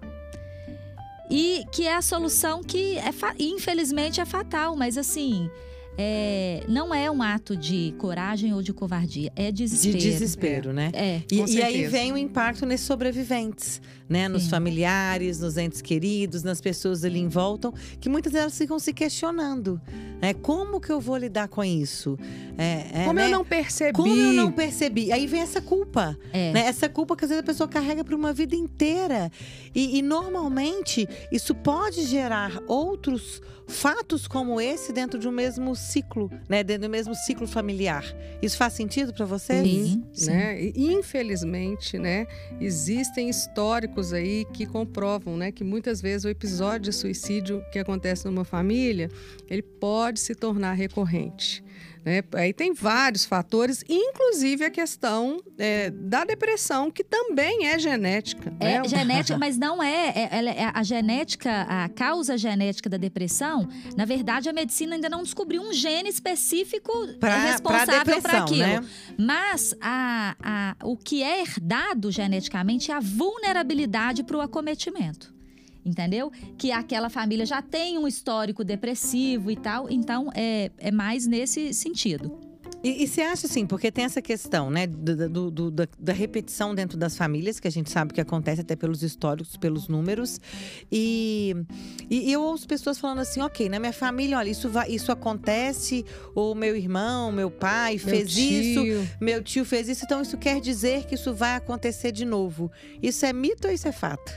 E 1.31 1.65
que 1.73 1.87
é 1.87 1.95
a 1.95 2.03
solução 2.03 2.63
que, 2.63 2.97
é 2.99 3.11
infelizmente, 3.39 4.21
é 4.21 4.25
fatal. 4.25 4.77
Mas 4.77 4.97
assim, 4.97 5.51
é, 6.01 6.63
não 6.69 6.95
é 6.95 7.11
um 7.11 7.21
ato 7.21 7.57
de 7.57 7.93
coragem 7.99 8.55
ou 8.55 8.63
de 8.63 8.73
covardia, 8.73 9.33
é 9.35 9.51
De 9.51 9.65
desespero. 9.65 9.99
desespero, 9.99 10.73
né? 10.73 10.93
É. 10.95 11.23
E, 11.29 11.57
e 11.57 11.61
aí 11.61 11.89
vem 11.89 12.13
o 12.13 12.17
impacto 12.17 12.65
nesses 12.65 12.87
sobreviventes, 12.87 13.83
né? 14.09 14.29
Nos 14.29 14.45
Sim. 14.45 14.51
familiares, 14.51 15.41
nos 15.41 15.57
entes 15.57 15.83
queridos, 15.83 16.45
nas 16.45 16.61
pessoas 16.61 17.05
ali 17.05 17.19
em 17.19 17.27
volta, 17.27 17.73
que 18.01 18.09
muitas 18.09 18.33
delas 18.33 18.57
ficam 18.57 18.79
se 18.79 18.93
questionando. 18.93 19.81
Né? 20.23 20.35
Como 20.35 20.81
que 20.81 20.91
eu 20.91 21.01
vou 21.01 21.17
lidar 21.17 21.49
com 21.49 21.65
isso? 21.65 22.17
É, 22.57 23.03
é, 23.03 23.05
Como 23.05 23.15
né? 23.15 23.27
eu 23.27 23.31
não 23.31 23.45
percebi. 23.45 23.93
Como 23.93 24.15
eu 24.15 24.33
não 24.33 24.53
percebi? 24.53 25.11
Aí 25.11 25.27
vem 25.27 25.41
essa 25.41 25.61
culpa. 25.61 26.17
É. 26.33 26.53
né? 26.53 26.61
Essa 26.61 26.89
culpa 26.89 27.17
que 27.17 27.25
às 27.25 27.31
vezes 27.31 27.43
a 27.43 27.47
pessoa 27.47 27.69
carrega 27.69 28.05
por 28.05 28.15
uma 28.15 28.33
vida 28.33 28.55
inteira. 28.55 29.33
E, 29.75 29.99
e 29.99 30.03
normalmente 30.03 31.09
isso 31.33 31.57
pode 31.57 32.05
gerar 32.05 32.63
outros 32.69 33.43
fatos 33.69 34.27
como 34.27 34.61
esse 34.61 34.93
dentro 34.93 35.19
de 35.19 35.29
um 35.29 35.31
mesmo 35.31 35.77
ciclo, 35.77 36.31
né? 36.49 36.65
Dentro 36.65 36.89
do 36.89 36.91
mesmo 36.91 37.15
ciclo 37.15 37.47
familiar. 37.47 38.05
Isso 38.43 38.57
faz 38.57 38.73
sentido 38.73 39.13
para 39.13 39.27
vocês? 39.27 39.63
Sim, 39.63 40.05
sim. 40.13 40.31
né? 40.31 40.73
Infelizmente, 40.75 41.99
né, 41.99 42.27
existem 42.61 43.29
históricos 43.29 44.13
aí 44.13 44.47
que 44.53 44.67
comprovam, 44.67 45.37
né, 45.37 45.53
que 45.53 45.63
muitas 45.63 46.01
vezes 46.01 46.25
o 46.25 46.29
episódio 46.29 46.91
de 46.91 46.93
suicídio 46.93 47.63
que 47.71 47.79
acontece 47.79 48.25
numa 48.25 48.45
família, 48.45 49.11
ele 49.49 49.63
pode 49.63 50.21
se 50.21 50.35
tornar 50.35 50.73
recorrente. 50.73 51.63
Né? 52.05 52.23
Aí 52.35 52.53
tem 52.53 52.73
vários 52.73 53.25
fatores, 53.25 53.85
inclusive 53.89 54.65
a 54.65 54.71
questão 54.71 55.43
é, 55.59 55.91
da 55.91 56.25
depressão, 56.25 56.91
que 56.91 57.03
também 57.05 57.67
é 57.67 57.79
genética. 57.79 58.53
É 58.61 58.81
né? 58.81 58.89
genética, 58.89 59.37
mas 59.39 59.59
não 59.59 59.83
é, 59.83 60.09
é- 60.15 60.29
é- 60.45 60.71
A 60.73 60.83
genética, 60.83 61.63
a 61.69 61.89
causa 61.89 62.39
genética 62.39 62.89
da 62.89 62.97
depressão, 62.97 63.69
na 63.97 64.05
verdade, 64.05 64.49
a 64.49 64.53
medicina 64.53 64.95
ainda 64.95 65.09
não 65.09 65.23
descobriu 65.23 65.61
um 65.63 65.73
gene 65.73 66.09
específico 66.09 66.93
Pra- 67.19 67.37
responsável 67.51 68.23
para 68.23 68.39
aquilo. 68.43 68.59
né? 68.61 68.81
Mas 69.19 69.75
a, 69.81 70.37
a- 70.41 70.77
o 70.85 70.97
que 70.97 71.23
é 71.23 71.41
herdado 71.43 72.11
geneticamente 72.11 72.91
é 72.91 72.95
a 72.95 73.01
vulnerabilidade 73.01 74.23
para 74.23 74.37
o 74.37 74.41
acometimento. 74.41 75.37
Entendeu? 75.85 76.31
Que 76.59 76.71
aquela 76.73 77.09
família 77.09 77.47
já 77.47 77.63
tem 77.63 77.97
um 77.99 78.07
histórico 78.07 78.63
depressivo 78.65 79.51
e 79.51 79.57
tal, 79.57 79.89
então 79.91 80.31
é, 80.35 80.71
é 80.79 80.91
mais 80.91 81.27
nesse 81.27 81.73
sentido. 81.73 82.39
E, 82.85 83.03
e 83.03 83.09
você 83.09 83.23
acha 83.23 83.47
assim, 83.49 83.67
porque 83.67 83.91
tem 83.91 84.05
essa 84.05 84.23
questão, 84.23 84.71
né, 84.71 84.87
do- 84.87 85.29
do- 85.29 85.51
do- 85.51 85.71
da, 85.71 85.89
da 85.99 86.13
repetição 86.13 86.75
dentro 86.75 86.97
das 86.97 87.17
famílias, 87.17 87.59
que 87.59 87.67
a 87.67 87.71
gente 87.71 87.91
sabe 87.91 88.13
que 88.13 88.21
acontece 88.21 88.61
até 88.61 88.77
pelos 88.77 89.03
históricos, 89.03 89.57
pelos 89.57 89.89
números. 89.89 90.41
E, 90.93 91.57
e 92.09 92.31
eu 92.31 92.41
ouço 92.43 92.69
pessoas 92.69 92.97
falando 92.99 93.19
assim, 93.21 93.41
ok, 93.41 93.69
na 93.69 93.81
minha 93.81 93.93
família, 93.93 94.39
olha, 94.39 94.51
isso, 94.51 94.69
vai, 94.69 94.89
isso 94.91 95.11
acontece, 95.11 96.05
ou 96.37 96.55
meu 96.55 96.77
irmão, 96.77 97.33
meu 97.33 97.51
pai 97.51 97.95
Meu 97.97 98.01
fez 98.01 98.37
isso, 98.37 99.09
meu 99.21 99.43
tio 99.43 99.65
fez 99.65 99.89
isso, 99.89 100.05
então 100.05 100.23
isso 100.23 100.37
quer 100.39 100.61
dizer 100.61 101.05
que 101.07 101.17
isso 101.17 101.35
vai 101.35 101.57
acontecer 101.57 102.13
de 102.13 102.25
novo. 102.25 102.71
Isso 103.03 103.27
é 103.27 103.33
mito 103.33 103.67
ou 103.67 103.75
isso 103.75 103.89
é 103.89 103.93
fato? 103.93 104.33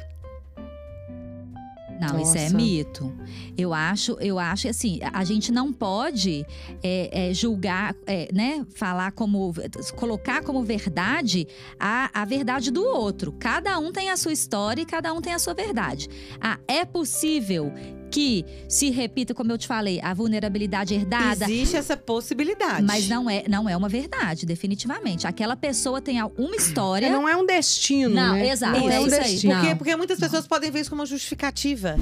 Não, 2.02 2.20
isso 2.20 2.38
é 2.38 2.44
Nossa. 2.44 2.56
mito. 2.56 3.14
Eu 3.58 3.74
acho, 3.74 4.18
eu 4.20 4.38
acho 4.38 4.68
assim, 4.68 5.00
a 5.02 5.22
a 5.22 5.24
gente 5.24 5.52
não 5.52 5.72
pode 5.72 6.44
é, 6.82 7.30
é, 7.30 7.34
julgar, 7.34 7.96
é, 8.08 8.28
né? 8.34 8.66
Falar 8.74 9.12
como, 9.12 9.54
colocar 9.96 10.42
como 10.42 10.64
verdade 10.64 11.48
a, 11.80 12.10
a 12.22 12.26
verdade 12.26 12.72
do 12.72 12.84
outro. 12.84 13.32
Cada 13.32 13.78
um 13.78 13.92
tem 13.92 14.10
a 14.10 14.18
sua 14.18 14.34
história 14.34 14.82
e 14.82 14.86
cada 14.86 15.14
um 15.14 15.22
tem 15.22 15.32
a 15.32 15.40
sua 15.40 15.54
verdade. 15.54 16.10
Ah, 16.42 16.58
é 16.68 16.84
possível 16.84 17.72
que 18.12 18.46
se 18.68 18.90
repita, 18.92 19.34
como 19.34 19.52
eu 19.52 19.58
te 19.58 19.66
falei, 19.66 20.00
a 20.02 20.14
vulnerabilidade 20.14 20.94
herdada. 20.94 21.46
Existe 21.46 21.78
essa 21.78 21.96
possibilidade. 21.98 22.84
Mas 22.84 23.08
não 23.08 23.30
é, 23.30 23.44
não 23.48 23.68
é 23.70 23.76
uma 23.76 23.88
verdade, 23.90 24.46
definitivamente. 24.46 25.26
Aquela 25.26 25.56
pessoa 25.56 26.02
tem 26.02 26.22
uma 26.22 26.56
história. 26.56 27.08
É, 27.08 27.10
não 27.10 27.28
é 27.28 27.36
um 27.36 27.46
destino, 27.46 28.14
Não, 28.14 28.34
né? 28.34 28.50
exato, 28.50 28.80
Não 28.80 28.90
é 28.90 28.96
é 28.96 29.00
um 29.00 29.08
isso 29.08 29.16
aí. 29.16 29.22
destino. 29.24 29.54
Porque, 29.54 29.70
Não. 29.70 29.78
porque 29.78 29.96
muitas 29.96 30.20
pessoas 30.20 30.46
podem 30.46 30.70
ver 30.70 30.82
isso 30.82 30.90
como 30.90 31.02
uma 31.02 31.06
justificativa. 31.08 31.96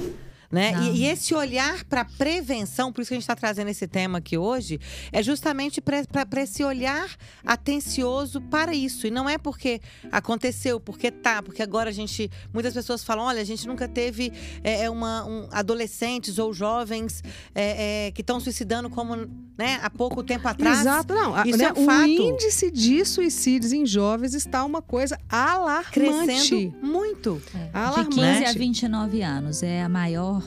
Né? 0.50 0.72
E, 0.82 1.02
e 1.02 1.06
esse 1.06 1.32
olhar 1.32 1.84
para 1.84 2.04
prevenção, 2.04 2.92
por 2.92 3.02
isso 3.02 3.08
que 3.10 3.14
a 3.14 3.18
gente 3.18 3.22
está 3.22 3.36
trazendo 3.36 3.68
esse 3.68 3.86
tema 3.86 4.18
aqui 4.18 4.36
hoje, 4.36 4.80
é 5.12 5.22
justamente 5.22 5.80
para 5.80 6.42
esse 6.42 6.64
olhar 6.64 7.08
atencioso 7.44 8.40
para 8.40 8.74
isso. 8.74 9.06
E 9.06 9.10
não 9.10 9.28
é 9.28 9.38
porque 9.38 9.80
aconteceu, 10.10 10.80
porque 10.80 11.10
tá, 11.10 11.40
porque 11.40 11.62
agora 11.62 11.90
a 11.90 11.92
gente. 11.92 12.28
Muitas 12.52 12.74
pessoas 12.74 13.04
falam: 13.04 13.24
olha, 13.24 13.40
a 13.40 13.44
gente 13.44 13.66
nunca 13.66 13.86
teve 13.86 14.32
é 14.64 14.90
uma, 14.90 15.24
um- 15.24 15.48
adolescentes 15.52 16.38
ou 16.38 16.52
jovens 16.52 17.22
é, 17.54 18.06
é, 18.06 18.10
que 18.10 18.20
estão 18.20 18.40
suicidando 18.40 18.90
como 18.90 19.28
né, 19.60 19.78
há 19.82 19.90
pouco 19.90 20.22
tempo 20.22 20.48
atrás. 20.48 20.80
Exato, 20.80 21.12
não. 21.12 21.44
Isso 21.44 21.58
né, 21.58 21.64
é 21.64 21.78
um 21.78 21.82
o 21.82 21.86
fato. 21.86 22.08
índice 22.08 22.70
de 22.70 23.04
suicídios 23.04 23.74
em 23.74 23.84
jovens 23.84 24.32
está 24.32 24.64
uma 24.64 24.80
coisa 24.80 25.18
alarmante. 25.28 25.90
Crescendo 25.92 26.74
muito. 26.82 27.42
de 27.52 27.70
Alarmante. 27.74 28.16
15 28.16 28.44
a 28.46 28.52
29 28.54 29.22
anos. 29.22 29.62
É 29.62 29.82
a 29.82 29.88
maior. 29.88 30.42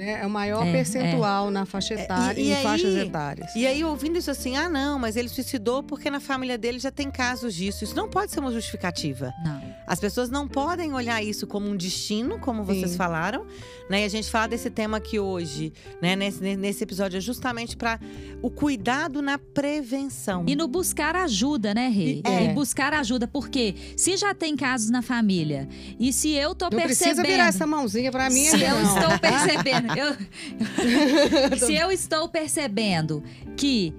Né? 0.00 0.20
É 0.22 0.26
o 0.26 0.30
maior 0.30 0.66
É, 0.66 0.72
percentual 0.72 1.50
na 1.50 1.66
faixa 1.66 1.94
etária 1.94 2.40
e 2.40 2.48
e, 2.48 2.52
aí- 2.54 2.62
faixas 2.62 2.94
etárias. 2.96 3.54
E 3.54 3.66
aí, 3.66 3.84
ouvindo 3.84 4.18
isso 4.18 4.30
assim, 4.30 4.56
ah, 4.56 4.68
não, 4.68 4.98
mas 4.98 5.16
ele 5.16 5.28
suicidou 5.28 5.82
porque 5.82 6.10
na 6.10 6.20
família 6.20 6.56
dele 6.58 6.78
já 6.78 6.90
tem 6.90 7.10
casos 7.10 7.54
disso. 7.54 7.84
Isso 7.84 7.94
não 7.94 8.08
pode 8.08 8.32
ser 8.32 8.40
uma 8.40 8.50
justificativa. 8.50 9.32
Não. 9.44 9.60
As 9.86 10.00
pessoas 10.00 10.30
não 10.30 10.46
podem 10.48 10.92
olhar 10.94 11.22
isso 11.22 11.46
como 11.46 11.68
um 11.68 11.76
destino, 11.76 12.38
como 12.38 12.64
vocês 12.64 12.92
Sim. 12.92 12.96
falaram. 12.96 13.44
Né? 13.90 14.02
E 14.02 14.04
a 14.04 14.08
gente 14.08 14.30
fala 14.30 14.48
desse 14.48 14.70
tema 14.70 14.96
aqui 14.98 15.18
hoje, 15.18 15.72
né? 16.00 16.14
Nesse, 16.14 16.40
nesse 16.56 16.84
episódio, 16.84 17.16
é 17.18 17.20
justamente 17.20 17.76
para 17.76 17.98
o 18.40 18.48
cuidado 18.50 19.20
na 19.20 19.36
prevenção. 19.38 20.44
E 20.46 20.54
no 20.54 20.68
buscar 20.68 21.16
ajuda, 21.16 21.74
né, 21.74 21.88
Rei? 21.88 22.22
E- 22.24 22.28
é. 22.28 22.44
E 22.44 22.48
buscar 22.54 22.92
ajuda, 22.94 23.26
porque 23.26 23.74
se 23.96 24.16
já 24.16 24.32
tem 24.34 24.56
casos 24.56 24.90
na 24.90 25.02
família 25.02 25.68
e 25.98 26.12
se 26.12 26.32
eu 26.32 26.54
tô 26.54 26.66
Não 26.66 26.70
percebendo. 26.70 27.14
precisa 27.16 27.22
virar 27.22 27.46
essa 27.48 27.66
mãozinha 27.66 28.10
pra 28.12 28.30
mim 28.30 28.44
se 28.44 28.62
eu 28.62 28.70
não. 28.80 28.94
estou 28.96 29.18
percebendo. 29.18 29.89
Eu- 29.98 31.56
se 31.58 31.74
eu 31.74 31.90
estou 31.90 32.28
percebendo 32.28 33.22
que 33.56 33.92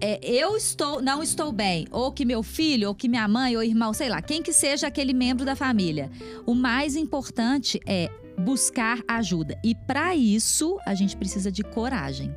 é, 0.00 0.18
eu 0.24 0.56
estou, 0.56 1.00
não 1.00 1.22
estou 1.22 1.52
bem, 1.52 1.86
ou 1.90 2.10
que 2.10 2.24
meu 2.24 2.42
filho, 2.42 2.88
ou 2.88 2.94
que 2.94 3.08
minha 3.08 3.28
mãe, 3.28 3.56
ou 3.56 3.62
irmão, 3.62 3.92
sei 3.92 4.08
lá, 4.08 4.20
quem 4.20 4.42
que 4.42 4.52
seja 4.52 4.88
aquele 4.88 5.12
membro 5.12 5.44
da 5.44 5.54
família, 5.54 6.10
o 6.44 6.54
mais 6.54 6.96
importante 6.96 7.80
é 7.86 8.10
buscar 8.36 8.98
ajuda. 9.06 9.56
E 9.62 9.74
para 9.86 10.16
isso, 10.16 10.76
a 10.84 10.94
gente 10.94 11.16
precisa 11.16 11.52
de 11.52 11.62
coragem. 11.62 12.34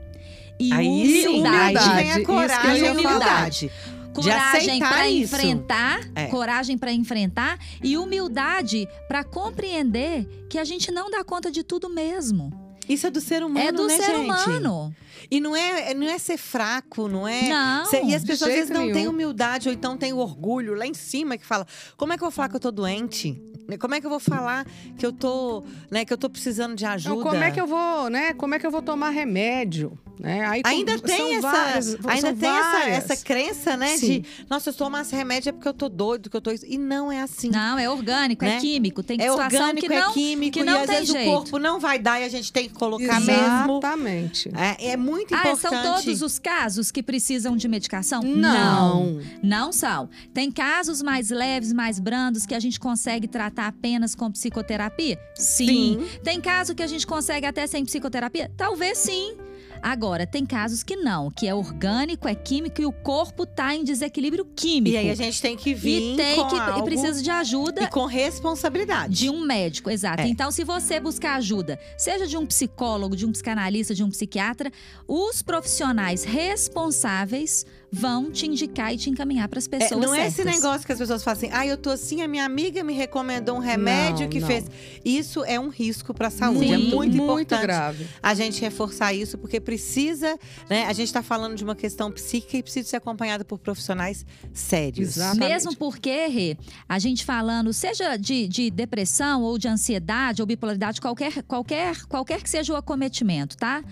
E 0.59 0.71
Aí, 0.71 1.25
humildade. 1.27 2.19
eu 2.19 2.25
coragem 2.25 2.85
e 2.85 2.89
humildade. 2.91 3.71
Coragem 4.13 4.79
para 4.79 5.09
enfrentar, 5.09 5.99
É. 6.15 6.27
coragem 6.27 6.77
para 6.77 6.93
enfrentar 6.93 7.57
e 7.83 7.97
humildade 7.97 8.87
para 9.09 9.23
compreender 9.25 10.25
que 10.49 10.57
a 10.57 10.63
gente 10.63 10.91
não 10.91 11.09
dá 11.09 11.23
conta 11.23 11.51
de 11.51 11.63
tudo 11.63 11.89
mesmo. 11.89 12.51
Isso 12.87 13.07
é 13.07 13.09
do 13.11 13.19
ser 13.21 13.43
humano, 13.43 13.67
é 13.67 13.71
do 13.71 13.87
né, 13.87 13.95
ser 13.97 14.15
gente? 14.15 14.25
humano. 14.25 14.95
E 15.31 15.39
não 15.39 15.55
é, 15.55 15.93
não 15.93 16.07
é 16.07 16.17
ser 16.17 16.37
fraco, 16.37 17.07
não 17.07 17.27
é. 17.27 17.49
Não. 17.49 17.85
Cê- 17.85 18.03
e 18.03 18.13
as 18.13 18.23
pessoas 18.23 18.49
às 18.51 18.55
vezes 18.55 18.69
não 18.69 18.91
têm 18.91 19.07
humildade 19.07 19.67
ou 19.69 19.73
então 19.73 19.97
têm 19.97 20.13
orgulho 20.13 20.75
lá 20.75 20.85
em 20.85 20.93
cima 20.93 21.37
que 21.37 21.45
fala: 21.45 21.65
como 21.97 22.13
é 22.13 22.17
que 22.17 22.23
eu 22.23 22.27
vou 22.27 22.31
falar 22.31 22.49
que 22.49 22.55
eu 22.55 22.59
tô 22.59 22.71
doente? 22.71 23.41
Né, 23.67 23.77
Como 23.77 23.95
é 23.95 23.99
que 23.99 24.05
eu 24.05 24.11
vou 24.11 24.19
falar 24.19 24.63
que 24.95 25.03
eu 25.03 25.11
tô, 25.11 25.63
né, 25.89 26.05
que 26.05 26.13
eu 26.13 26.17
tô 26.19 26.29
precisando 26.29 26.75
de 26.75 26.85
ajuda? 26.85 27.15
Então, 27.15 27.31
como 27.31 27.43
é 27.43 27.49
que 27.49 27.59
eu 27.59 27.65
vou, 27.65 28.09
né? 28.11 28.31
Como 28.35 28.53
é 28.53 28.59
que 28.59 28.65
eu 28.67 28.69
vou 28.69 28.81
tomar 28.83 29.09
remédio? 29.09 29.97
Né? 30.19 30.45
Aí, 30.47 30.61
Ainda 30.63 30.93
com- 30.99 31.05
tem 31.07 31.35
essa, 31.35 31.41
várias, 31.51 31.97
ainda 32.05 32.33
tem 32.33 32.49
essa, 32.49 32.89
essa 32.89 33.17
crença, 33.17 33.75
né, 33.75 33.97
Sim. 33.97 34.21
de 34.21 34.25
nossa, 34.49 34.63
se 34.63 34.69
eu 34.69 34.85
tomar 34.85 35.01
esse 35.01 35.15
remédio 35.15 35.49
é 35.49 35.51
porque 35.51 35.67
eu 35.67 35.73
tô 35.73 35.89
doido, 35.89 36.29
que 36.29 36.37
eu 36.37 36.41
tô 36.41 36.51
isso. 36.51 36.65
E 36.65 36.77
não 36.77 37.11
é 37.11 37.21
assim. 37.21 37.49
Não, 37.49 37.77
é 37.77 37.89
orgânico, 37.89 38.45
Né? 38.45 38.55
é 38.57 38.59
químico. 38.59 39.03
Tem 39.03 39.21
é 39.21 39.31
orgânico, 39.31 39.87
que 39.87 39.93
não, 39.93 40.09
é 40.11 40.13
químico 40.13 40.53
que 40.59 40.63
não 40.63 40.73
e 40.73 40.79
às 40.79 40.85
tem 40.87 40.95
vezes 40.99 41.11
jeito. 41.11 41.29
o 41.29 41.33
corpo 41.33 41.59
não 41.59 41.79
vai 41.79 41.99
dar 41.99 42.21
e 42.21 42.23
a 42.23 42.29
gente 42.29 42.51
tem 42.53 42.69
que 42.69 42.75
colocar 42.75 43.19
mesmo. 43.19 43.77
Exatamente. 43.79 44.49
É, 44.55 44.91
é 44.91 44.97
muito 44.97 45.33
Ah, 45.35 45.39
importante. 45.39 45.61
são 45.61 45.93
todos 45.93 46.21
os 46.21 46.39
casos 46.39 46.91
que 46.91 47.03
precisam 47.03 47.55
de 47.57 47.67
medicação? 47.67 48.21
Não. 48.23 49.19
Não 49.43 49.71
são. 49.71 50.09
Tem 50.33 50.49
casos 50.51 51.01
mais 51.01 51.29
leves, 51.29 51.73
mais 51.73 51.99
brandos, 51.99 52.45
que 52.45 52.55
a 52.55 52.59
gente 52.59 52.79
consegue 52.79 53.27
tratar 53.27 53.67
apenas 53.67 54.15
com 54.15 54.31
psicoterapia? 54.31 55.19
Sim. 55.35 56.05
Tem 56.23 56.39
caso 56.39 56.73
que 56.73 56.83
a 56.83 56.87
gente 56.87 57.05
consegue 57.05 57.45
até 57.45 57.67
sem 57.67 57.83
psicoterapia? 57.83 58.49
Talvez 58.55 58.97
sim. 58.97 59.35
Agora, 59.81 60.25
tem 60.25 60.45
casos 60.45 60.83
que 60.83 60.95
não, 60.95 61.29
que 61.29 61.47
é 61.47 61.53
orgânico, 61.53 62.27
é 62.27 62.35
químico 62.35 62.81
e 62.81 62.85
o 62.85 62.91
corpo 62.91 63.45
tá 63.45 63.75
em 63.75 63.83
desequilíbrio 63.83 64.45
químico. 64.45 64.95
E 64.95 64.97
aí 64.97 65.09
a 65.09 65.15
gente 65.15 65.41
tem 65.41 65.55
que 65.55 65.73
vir 65.73 66.13
E 66.13 66.15
tem 66.15 66.47
que 66.47 66.55
algo 66.55 66.79
e 66.79 66.83
precisa 66.83 67.21
de 67.21 67.29
ajuda 67.29 67.83
e 67.83 67.87
com 67.87 68.05
responsabilidade. 68.05 69.13
de 69.13 69.29
um 69.29 69.45
médico, 69.45 69.89
exato. 69.89 70.21
É. 70.21 70.27
Então, 70.27 70.51
se 70.51 70.63
você 70.63 70.99
buscar 70.99 71.35
ajuda, 71.35 71.79
seja 71.97 72.27
de 72.27 72.37
um 72.37 72.45
psicólogo, 72.45 73.15
de 73.15 73.25
um 73.25 73.31
psicanalista, 73.31 73.93
de 73.93 74.03
um 74.03 74.09
psiquiatra, 74.09 74.71
os 75.07 75.41
profissionais 75.41 76.23
responsáveis 76.23 77.65
vão 77.97 78.29
te 78.29 78.45
indicar 78.45 78.93
e 78.93 78.97
te 78.97 79.09
encaminhar 79.09 79.47
para 79.47 79.57
as 79.59 79.67
pessoas 79.67 79.91
É, 79.91 79.95
não 80.05 80.13
é 80.13 80.27
esse 80.27 80.37
certas. 80.37 80.55
negócio 80.55 80.85
que 80.85 80.91
as 80.91 80.99
pessoas 80.99 81.23
falam 81.23 81.37
assim, 81.37 81.49
ah, 81.53 81.65
eu 81.65 81.77
tô 81.77 81.89
assim, 81.89 82.21
a 82.21 82.27
minha 82.27 82.43
amiga 82.45 82.83
me 82.83 82.93
recomendou 82.93 83.55
um 83.55 83.59
remédio 83.59 84.23
Não, 84.23 84.29
que 84.29 84.39
não. 84.39 84.47
fez. 84.47 84.65
Isso 85.03 85.43
é 85.45 85.59
um 85.59 85.69
risco 85.69 86.13
para 86.13 86.27
a 86.27 86.29
saúde. 86.31 86.65
é 86.65 86.77
Sim, 86.77 86.89
muito, 86.89 86.95
muito 86.97 87.15
importante 87.15 87.61
grave. 87.61 88.07
a 88.21 88.33
gente 88.33 88.59
reforçar 88.61 89.13
isso, 89.13 89.37
porque 89.37 89.59
precisa, 89.59 90.37
né? 90.69 90.85
A 90.85 90.93
gente 90.93 91.07
está 91.07 91.23
falando 91.23 91.55
de 91.55 91.63
uma 91.63 91.75
questão 91.75 92.11
psíquica 92.11 92.57
e 92.57 92.63
precisa 92.63 92.89
ser 92.89 92.97
acompanhada 92.97 93.45
por 93.45 93.57
profissionais 93.59 94.25
sérios. 94.53 95.15
Exatamente. 95.17 95.49
Mesmo 95.49 95.75
porque, 95.75 96.27
Rê, 96.27 96.57
a 96.89 96.99
gente 96.99 97.23
falando, 97.23 97.71
seja 97.71 98.17
de, 98.17 98.47
de 98.47 98.69
depressão 98.69 99.41
ou 99.41 99.57
de 99.57 99.67
ansiedade 99.67 100.41
ou 100.41 100.45
bipolaridade, 100.45 100.99
qualquer, 100.99 101.43
qualquer, 101.43 102.05
qualquer 102.07 102.41
que 102.41 102.49
seja 102.49 102.73
o 102.73 102.75
acometimento, 102.75 103.55
tá? 103.57 103.83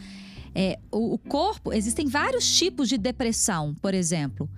É, 0.55 0.77
o, 0.91 1.13
o 1.13 1.17
corpo, 1.17 1.73
existem 1.73 2.07
vários 2.07 2.55
tipos 2.55 2.87
de 2.87 2.97
depressão, 2.97 3.75
por 3.81 3.93
exemplo. 3.93 4.49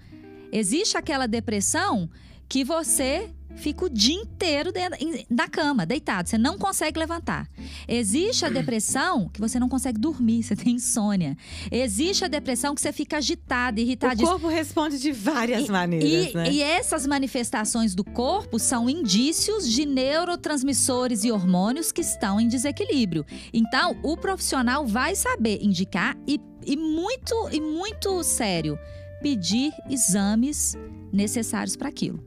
Existe 0.52 0.98
aquela 0.98 1.28
depressão 1.28 2.10
que 2.48 2.64
você 2.64 3.30
fica 3.58 3.86
o 3.86 3.90
dia 3.90 4.14
inteiro 4.16 4.70
dentro, 4.70 5.00
na 5.30 5.48
cama, 5.48 5.86
deitado, 5.86 6.28
você 6.28 6.38
não 6.38 6.58
consegue 6.58 7.00
levantar. 7.00 7.50
Existe 7.88 8.44
a 8.46 8.50
depressão 8.50 9.30
que 9.30 9.40
você 9.40 9.58
não 9.58 9.70
consegue 9.70 9.98
dormir, 9.98 10.44
você 10.44 10.58
tem 10.58 10.74
insônia. 10.74 11.38
Existe 11.72 12.25
a 12.25 12.28
depressão 12.28 12.75
que 12.75 12.82
você 12.82 12.92
fica 12.92 13.16
agitado, 13.16 13.78
O 13.78 13.82
irritado. 13.82 14.22
corpo 14.22 14.50
responde 14.50 15.00
de 15.00 15.14
várias 15.14 15.70
E- 15.70 15.72
maneiras, 15.72 16.34
E, 16.34 16.36
né? 16.36 16.52
e 16.52 16.62
essas 16.62 17.08
manifestações 17.08 17.96
do 17.96 18.04
corpo 18.04 18.60
são 18.60 18.90
indícios 18.90 19.72
de 19.72 19.86
neurotransmissores 19.86 21.24
e 21.24 21.32
hormônios 21.32 21.94
que 21.94 22.02
estão 22.02 22.42
em 22.42 22.50
desequilíbrio. 22.50 23.25
Então, 23.54 23.96
o 24.04 24.18
profissional 24.18 24.86
vai 24.86 25.16
saber 25.16 25.60
indicar 25.64 26.18
e, 26.28 26.42
e 26.66 26.75
muito 26.75 27.34
e 27.54 27.62
muito 27.62 28.22
sério 28.22 28.78
pedir 29.22 29.72
exames 29.90 30.75
necessários 31.14 31.78
para 31.78 31.88
aquilo. 31.88 32.22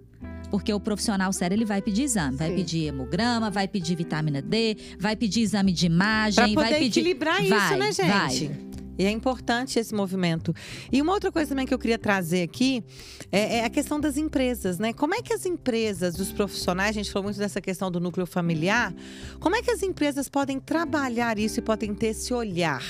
Porque 0.51 0.73
o 0.73 0.81
profissional 0.81 1.33
sério 1.33 1.55
ele 1.55 1.65
vai 1.65 1.83
pedir 1.83 2.03
exame, 2.05 2.37
vai 2.37 2.51
Sim. 2.51 2.57
pedir 2.57 2.87
hemograma, 2.87 3.51
vai 3.51 3.69
pedir 3.69 3.97
vitamina 3.97 4.41
D, 4.41 4.77
vai 4.99 5.15
pedir 5.15 5.43
exame 5.43 5.73
de 5.73 5.87
imagem, 5.87 6.55
Para 6.55 6.55
poder 6.55 6.71
vai 6.71 6.79
pedir 6.81 7.01
equilibrar 7.01 7.43
isso, 7.43 7.55
Vai, 7.55 7.79
né, 7.79 7.93
gente? 7.93 8.09
vai. 8.09 8.68
E 8.99 9.05
é 9.07 9.11
importante 9.11 9.79
esse 9.79 9.95
movimento. 9.95 10.53
E 10.91 11.01
uma 11.01 11.13
outra 11.13 11.31
coisa 11.31 11.51
também 11.51 11.67
que 11.67 11.73
eu 11.73 11.79
queria 11.79 11.99
trazer 11.99 12.43
aqui 12.43 12.83
é, 13.31 13.59
é 13.59 13.65
a 13.65 13.71
questão 13.71 14.01
das 14.01 14.17
empresas, 14.17 14.79
né? 14.79 14.93
Como 14.93 15.15
é 15.15 15.23
que 15.23 15.33
as 15.33 15.47
empresas, 15.47 16.19
os 16.19 16.33
profissionais, 16.33 16.91
a 16.91 16.93
gente 16.93 17.11
falou 17.13 17.25
muito 17.25 17.39
dessa 17.39 17.61
questão 17.61 17.91
do 17.91 18.01
núcleo 18.01 18.27
familiar, 18.27 18.93
como 19.41 19.55
é 19.57 19.63
que 19.63 19.71
as 19.71 19.83
empresas 19.83 20.29
podem 20.29 20.59
trabalhar 20.59 21.39
isso 21.39 21.61
e 21.61 21.63
podem 21.63 21.95
ter 21.95 22.09
esse 22.09 22.35
olhar, 22.35 22.83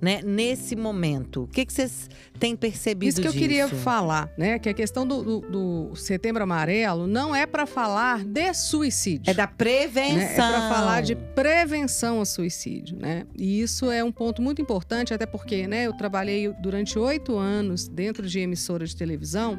né, 0.00 0.20
nesse 0.24 0.76
momento? 0.76 1.42
O 1.44 1.48
que, 1.48 1.64
que 1.66 1.72
vocês 1.72 2.08
têm 2.38 2.54
percebido 2.54 3.08
Isso 3.10 3.20
que 3.20 3.26
eu 3.28 3.32
disso? 3.32 3.42
queria 3.42 3.68
falar, 3.68 4.30
né? 4.38 4.58
Que 4.58 4.68
a 4.68 4.74
questão 4.74 5.06
do, 5.06 5.22
do- 5.22 5.40
do 5.90 5.96
Setembro 5.96 6.42
Amarelo 6.42 7.06
não 7.06 7.34
é 7.34 7.46
para 7.46 7.66
falar 7.66 8.24
de 8.24 8.52
suicídio. 8.54 9.30
É 9.30 9.34
da 9.34 9.46
prevenção. 9.46 10.16
né? 10.16 10.32
É 10.32 10.34
para 10.36 10.68
falar 10.68 11.00
de 11.00 11.16
prevenção 11.16 12.18
ao 12.18 12.24
suicídio, 12.26 12.98
né? 12.98 13.26
E 13.36 13.60
isso 13.60 13.90
é 13.90 14.04
um 14.04 14.12
ponto 14.12 14.42
muito 14.42 14.60
importante, 14.60 15.14
até 15.14 15.24
porque, 15.26 15.55
né? 15.64 15.86
Eu 15.86 15.92
trabalhei 15.92 16.52
durante 16.60 16.98
oito 16.98 17.36
anos 17.36 17.86
dentro 17.86 18.26
de 18.26 18.40
emissora 18.40 18.84
de 18.84 18.96
televisão, 18.96 19.58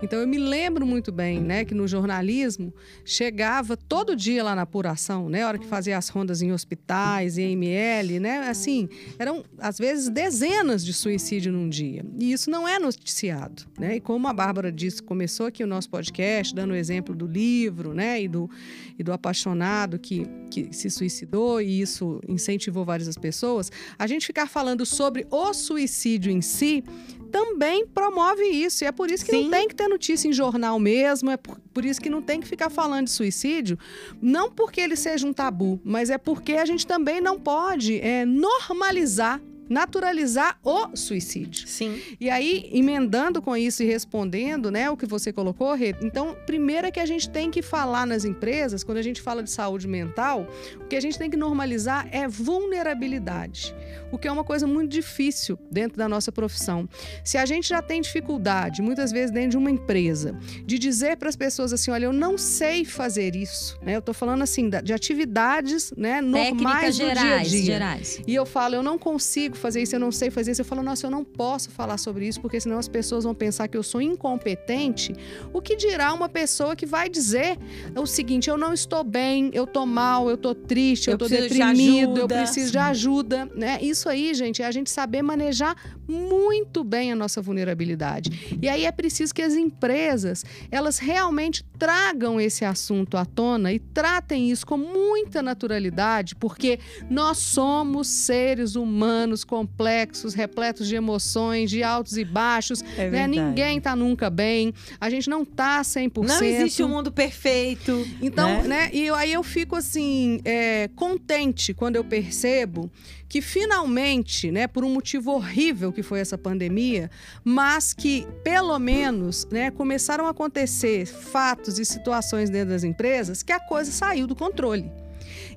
então 0.00 0.20
eu 0.20 0.28
me 0.28 0.38
lembro 0.38 0.86
muito 0.86 1.10
bem, 1.10 1.40
né? 1.40 1.64
Que 1.64 1.74
no 1.74 1.88
jornalismo 1.88 2.72
chegava 3.04 3.76
todo 3.76 4.14
dia 4.14 4.44
lá 4.44 4.54
na 4.54 4.62
apuração, 4.62 5.28
né? 5.28 5.44
Hora 5.44 5.58
que 5.58 5.66
fazia 5.66 5.98
as 5.98 6.08
rondas 6.08 6.40
em 6.40 6.52
hospitais, 6.52 7.36
em 7.36 7.52
ML, 7.52 8.20
né? 8.20 8.48
Assim, 8.48 8.88
eram 9.18 9.44
às 9.58 9.76
vezes 9.76 10.08
dezenas 10.08 10.84
de 10.84 10.92
suicídio 10.92 11.52
num 11.52 11.68
dia. 11.68 12.04
E 12.16 12.32
isso 12.32 12.48
não 12.48 12.66
é 12.66 12.78
noticiado, 12.78 13.64
né? 13.78 13.96
E 13.96 14.00
como 14.00 14.28
a 14.28 14.32
Bárbara 14.32 14.70
disse, 14.70 15.02
começou 15.02 15.46
aqui 15.46 15.64
o 15.64 15.66
nosso 15.66 15.90
podcast 15.90 16.54
dando 16.54 16.70
o 16.70 16.76
exemplo 16.76 17.14
do 17.14 17.26
livro, 17.26 17.92
né? 17.92 18.22
E 18.22 18.28
do, 18.28 18.48
e 18.96 19.02
do 19.02 19.12
apaixonado 19.12 19.98
que, 19.98 20.26
que 20.48 20.68
se 20.72 20.88
suicidou 20.90 21.60
e 21.60 21.80
isso 21.80 22.20
incentivou 22.28 22.84
várias 22.84 23.18
pessoas. 23.18 23.72
A 23.98 24.06
gente 24.06 24.26
ficar 24.26 24.46
falando 24.46 24.86
sobre 24.86 25.26
o 25.30 25.52
suicídio 25.52 26.30
em 26.30 26.40
si 26.40 26.84
também 27.30 27.86
promove 27.86 28.44
isso. 28.44 28.84
E 28.84 28.86
é 28.86 28.92
por 28.92 29.10
isso 29.10 29.24
que 29.24 29.32
Sim. 29.32 29.44
não 29.44 29.50
tem 29.50 29.68
que 29.68 29.74
ter 29.74 29.88
notícia 29.88 30.28
em 30.28 30.32
jornal 30.32 30.78
mesmo, 30.78 31.30
é 31.30 31.36
por, 31.36 31.58
por 31.72 31.84
isso 31.84 32.00
que 32.00 32.10
não 32.10 32.22
tem 32.22 32.40
que 32.40 32.46
ficar 32.46 32.70
falando 32.70 33.04
de 33.04 33.12
suicídio, 33.12 33.78
não 34.20 34.50
porque 34.50 34.80
ele 34.80 34.96
seja 34.96 35.26
um 35.26 35.32
tabu, 35.32 35.80
mas 35.84 36.10
é 36.10 36.18
porque 36.18 36.54
a 36.54 36.64
gente 36.64 36.86
também 36.86 37.20
não 37.20 37.38
pode 37.38 38.00
é, 38.00 38.24
normalizar, 38.24 39.40
naturalizar 39.68 40.58
o 40.64 40.96
suicídio. 40.96 41.68
Sim. 41.68 42.00
E 42.20 42.30
aí, 42.30 42.68
emendando 42.72 43.40
com 43.42 43.56
isso 43.56 43.82
e 43.82 43.86
respondendo, 43.86 44.70
né, 44.70 44.90
o 44.90 44.96
que 44.96 45.06
você 45.06 45.32
colocou, 45.32 45.74
Rê, 45.74 45.94
então, 46.02 46.36
primeiro 46.46 46.86
é 46.86 46.90
que 46.90 47.00
a 47.00 47.06
gente 47.06 47.28
tem 47.28 47.50
que 47.50 47.62
falar 47.62 48.06
nas 48.06 48.24
empresas, 48.24 48.82
quando 48.82 48.98
a 48.98 49.02
gente 49.02 49.20
fala 49.20 49.42
de 49.42 49.50
saúde 49.50 49.86
mental, 49.86 50.46
o 50.80 50.86
que 50.86 50.96
a 50.96 51.00
gente 51.00 51.18
tem 51.18 51.30
que 51.30 51.36
normalizar 51.36 52.08
é 52.10 52.26
vulnerabilidade, 52.26 53.74
o 54.10 54.18
que 54.18 54.26
é 54.26 54.32
uma 54.32 54.44
coisa 54.44 54.66
muito 54.66 54.90
difícil 54.90 55.58
dentro 55.70 55.98
da 55.98 56.08
nossa 56.08 56.32
profissão. 56.32 56.88
Se 57.22 57.36
a 57.36 57.44
gente 57.44 57.68
já 57.68 57.82
tem 57.82 58.00
dificuldade, 58.00 58.80
muitas 58.80 59.12
vezes 59.12 59.30
dentro 59.30 59.50
de 59.50 59.58
uma 59.58 59.70
empresa, 59.70 60.36
de 60.64 60.78
dizer 60.78 61.16
para 61.16 61.28
as 61.28 61.36
pessoas 61.36 61.72
assim, 61.72 61.90
olha, 61.90 62.06
eu 62.06 62.12
não 62.12 62.38
sei 62.38 62.84
fazer 62.84 63.36
isso, 63.36 63.78
né? 63.82 63.96
Eu 63.96 64.02
tô 64.02 64.12
falando 64.12 64.42
assim 64.42 64.70
de 64.82 64.92
atividades, 64.92 65.92
né, 65.96 66.20
normais 66.20 66.96
Técnicas 66.96 66.98
do 66.98 67.02
dia 67.02 67.12
a 67.12 67.14
gerais, 67.14 67.50
dia. 67.50 67.62
gerais. 67.62 68.22
E 68.26 68.34
eu 68.34 68.46
falo, 68.46 68.74
eu 68.74 68.82
não 68.82 68.98
consigo 68.98 69.56
fazer 69.58 69.82
isso, 69.82 69.94
eu 69.94 70.00
não 70.00 70.12
sei 70.12 70.30
fazer 70.30 70.52
isso. 70.52 70.60
Eu 70.60 70.64
falo, 70.64 70.82
nossa, 70.82 71.06
eu 71.06 71.10
não 71.10 71.24
posso 71.24 71.70
falar 71.70 71.98
sobre 71.98 72.26
isso, 72.26 72.40
porque 72.40 72.60
senão 72.60 72.78
as 72.78 72.88
pessoas 72.88 73.24
vão 73.24 73.34
pensar 73.34 73.68
que 73.68 73.76
eu 73.76 73.82
sou 73.82 74.00
incompetente. 74.00 75.14
O 75.52 75.60
que 75.60 75.76
dirá 75.76 76.12
uma 76.12 76.28
pessoa 76.28 76.74
que 76.74 76.86
vai 76.86 77.08
dizer 77.08 77.58
o 77.96 78.06
seguinte: 78.06 78.48
eu 78.48 78.56
não 78.56 78.72
estou 78.72 79.04
bem, 79.04 79.50
eu 79.52 79.66
tô 79.66 79.84
mal, 79.84 80.30
eu 80.30 80.36
tô 80.36 80.54
triste, 80.54 81.10
eu, 81.10 81.16
de 81.16 81.28
deprimido, 81.28 82.18
eu 82.18 82.28
preciso 82.28 82.72
de 82.72 82.78
ajuda. 82.78 83.48
Né? 83.54 83.78
Isso 83.82 84.08
aí, 84.08 84.32
gente, 84.34 84.62
é 84.62 84.66
a 84.66 84.70
gente 84.70 84.90
saber 84.90 85.22
manejar 85.22 85.76
muito 86.06 86.82
bem 86.82 87.12
a 87.12 87.16
nossa 87.16 87.42
vulnerabilidade. 87.42 88.58
E 88.60 88.68
aí 88.68 88.84
é 88.84 88.92
preciso 88.92 89.34
que 89.34 89.42
as 89.42 89.54
empresas 89.54 90.44
elas 90.70 90.98
realmente 90.98 91.64
tragam 91.78 92.40
esse 92.40 92.64
assunto 92.64 93.16
à 93.16 93.24
tona 93.24 93.72
e 93.72 93.78
tratem 93.78 94.50
isso 94.50 94.66
com 94.66 94.76
muita 94.76 95.42
naturalidade, 95.42 96.34
porque 96.34 96.78
nós 97.10 97.38
somos 97.38 98.08
seres 98.08 98.74
humanos 98.74 99.44
complexos, 99.48 100.34
repletos 100.34 100.86
de 100.86 100.94
emoções, 100.94 101.70
de 101.70 101.82
altos 101.82 102.16
e 102.16 102.24
baixos. 102.24 102.84
É 102.96 103.10
né? 103.10 103.26
Ninguém 103.26 103.80
tá 103.80 103.96
nunca 103.96 104.30
bem. 104.30 104.72
A 105.00 105.10
gente 105.10 105.28
não 105.28 105.44
tá 105.44 105.80
100%. 105.80 106.24
Não 106.24 106.42
existe 106.42 106.82
um 106.84 106.88
mundo 106.88 107.10
perfeito. 107.10 108.06
Então, 108.20 108.62
né? 108.62 108.68
né? 108.68 108.90
E 108.92 109.08
aí 109.08 109.32
eu 109.32 109.42
fico 109.42 109.74
assim, 109.74 110.40
é, 110.44 110.88
contente 110.94 111.72
quando 111.74 111.96
eu 111.96 112.04
percebo 112.04 112.90
que 113.28 113.42
finalmente, 113.42 114.50
né, 114.50 114.66
por 114.66 114.84
um 114.84 114.90
motivo 114.90 115.32
horrível 115.32 115.92
que 115.92 116.02
foi 116.02 116.20
essa 116.20 116.38
pandemia, 116.38 117.10
mas 117.44 117.92
que 117.92 118.26
pelo 118.42 118.78
menos, 118.78 119.46
né, 119.50 119.70
começaram 119.70 120.26
a 120.26 120.30
acontecer 120.30 121.04
fatos 121.04 121.78
e 121.78 121.84
situações 121.84 122.48
dentro 122.48 122.70
das 122.70 122.84
empresas 122.84 123.42
que 123.42 123.52
a 123.52 123.60
coisa 123.60 123.90
saiu 123.90 124.26
do 124.26 124.34
controle. 124.34 124.90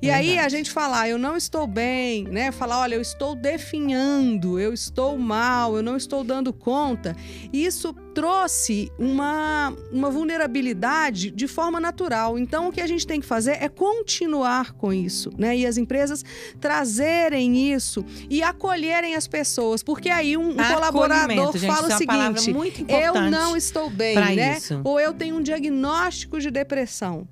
E 0.02 0.10
aí 0.10 0.30
a 0.30 0.32
Verdade. 0.32 0.56
gente 0.58 0.72
falar, 0.72 1.10
eu 1.10 1.20
não 1.20 1.38
estou 1.38 1.68
bem, 1.68 2.24
né? 2.24 2.52
Falar, 2.52 2.80
olha, 2.80 2.96
eu 2.96 3.02
estou 3.02 3.36
definhando, 3.36 4.60
eu 4.60 4.74
estou 4.74 5.16
mal, 5.16 5.76
eu 5.76 5.84
não 5.84 5.96
estou 5.96 6.24
dando 6.24 6.52
conta. 6.52 7.16
Isso 7.54 7.94
trouxe 8.16 8.92
uma, 8.98 9.72
uma 9.92 10.10
vulnerabilidade 10.10 11.30
de 11.30 11.48
forma 11.48 11.80
natural. 11.80 12.40
Então, 12.40 12.70
o 12.70 12.72
que 12.72 12.82
a 12.82 12.88
gente 12.88 13.06
tem 13.06 13.20
que 13.22 13.28
fazer 13.28 13.62
é 13.62 13.70
continuar 13.70 14.74
com 14.74 14.92
isso, 14.92 15.30
né? 15.38 15.56
E 15.56 15.68
as 15.68 15.78
empresas 15.78 16.26
trazerem 16.60 17.72
isso 17.72 18.04
e 18.28 18.42
acolherem 18.42 19.16
as 19.16 19.28
pessoas, 19.28 19.84
porque 19.84 20.10
aí 20.10 20.36
um, 20.36 20.50
um 20.50 20.56
colaborador 20.56 21.52
gente, 21.54 21.68
fala 21.68 21.88
o 21.88 21.92
é 21.92 22.06
palavra 22.08 22.42
seguinte: 22.42 22.86
eu 22.90 23.30
não 23.30 23.56
estou 23.56 23.88
bem, 23.88 24.16
né? 24.36 24.58
isso. 24.58 24.82
Ou 24.84 25.00
eu 25.00 25.14
tenho 25.14 25.36
um 25.36 25.44
diagnóstico 25.44 26.40
de 26.40 26.50
depressão. 26.50 27.28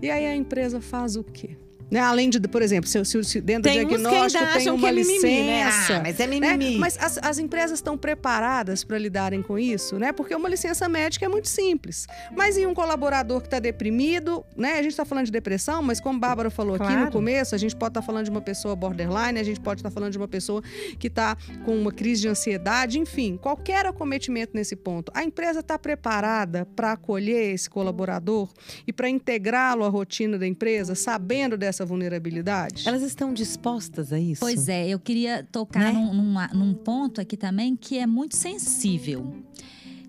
E 0.00 0.10
aí 0.10 0.24
a 0.24 0.34
empresa 0.34 0.80
faz 0.80 1.16
o 1.16 1.22
quê? 1.22 1.58
Né? 1.90 2.00
Além 2.00 2.28
de, 2.30 2.40
por 2.40 2.62
exemplo, 2.62 2.88
se, 2.88 3.02
se, 3.04 3.24
se 3.24 3.40
dentro 3.40 3.70
Tem 3.70 3.82
do 3.82 3.88
diagnóstico 3.88 4.42
ainda 4.44 4.58
tem 4.58 4.70
uma 4.70 4.78
que 4.78 4.86
é 4.86 4.92
mimimi, 4.92 5.20
né? 5.22 5.64
licença. 5.66 5.96
Ah, 5.96 6.00
mas 6.02 6.20
é 6.20 6.26
né? 6.26 6.56
mimimi. 6.56 6.78
Mas 6.78 6.98
as, 6.98 7.18
as 7.18 7.38
empresas 7.38 7.78
estão 7.78 7.96
preparadas 7.96 8.82
para 8.82 8.98
lidarem 8.98 9.42
com 9.42 9.58
isso, 9.58 9.98
né? 9.98 10.12
Porque 10.12 10.34
uma 10.34 10.48
licença 10.48 10.88
médica 10.88 11.24
é 11.26 11.28
muito 11.28 11.48
simples. 11.48 12.06
Mas 12.34 12.56
e 12.56 12.66
um 12.66 12.74
colaborador 12.74 13.40
que 13.40 13.46
está 13.46 13.58
deprimido, 13.58 14.44
né? 14.56 14.74
A 14.74 14.82
gente 14.82 14.92
está 14.92 15.04
falando 15.04 15.26
de 15.26 15.32
depressão, 15.32 15.82
mas 15.82 16.00
como 16.00 16.16
a 16.16 16.20
Bárbara 16.20 16.50
falou 16.50 16.74
aqui 16.74 16.84
Claro. 16.86 17.04
no 17.06 17.10
começo, 17.12 17.54
a 17.54 17.58
gente 17.58 17.74
pode 17.76 17.90
estar 17.90 18.02
falando 18.02 18.24
de 18.24 18.30
uma 18.30 18.40
pessoa 18.40 18.74
borderline, 18.74 19.38
a 19.38 19.44
gente 19.44 19.60
pode 19.60 19.80
estar 19.80 19.90
falando 19.90 20.12
de 20.12 20.18
uma 20.18 20.28
pessoa 20.28 20.62
que 20.98 21.06
está 21.06 21.36
com 21.64 21.76
uma 21.76 21.92
crise 21.92 22.22
de 22.22 22.28
ansiedade, 22.28 22.98
enfim, 22.98 23.36
qualquer 23.40 23.86
acometimento 23.86 24.52
nesse 24.54 24.74
ponto. 24.74 25.12
A 25.14 25.22
empresa 25.22 25.60
está 25.60 25.78
preparada 25.78 26.66
para 26.74 26.92
acolher 26.92 27.54
esse 27.54 27.68
colaborador 27.70 28.48
e 28.86 28.92
para 28.92 29.08
integrá-lo 29.08 29.84
à 29.84 29.88
rotina 29.88 30.38
da 30.38 30.46
empresa, 30.46 30.94
sabendo 30.94 31.56
dessa 31.56 31.75
vulnerabilidade? 31.84 32.88
Elas 32.88 33.02
estão 33.02 33.34
dispostas 33.34 34.12
a 34.12 34.18
isso? 34.18 34.40
Pois 34.40 34.68
é, 34.68 34.88
eu 34.88 34.98
queria 34.98 35.42
tocar 35.44 35.80
Né? 35.80 35.92
num, 35.92 36.14
numa- 36.14 36.48
num 36.48 36.72
ponto 36.74 37.20
aqui 37.20 37.36
também 37.36 37.76
que 37.76 37.98
é 37.98 38.06
muito 38.06 38.36
sensível. 38.36 39.34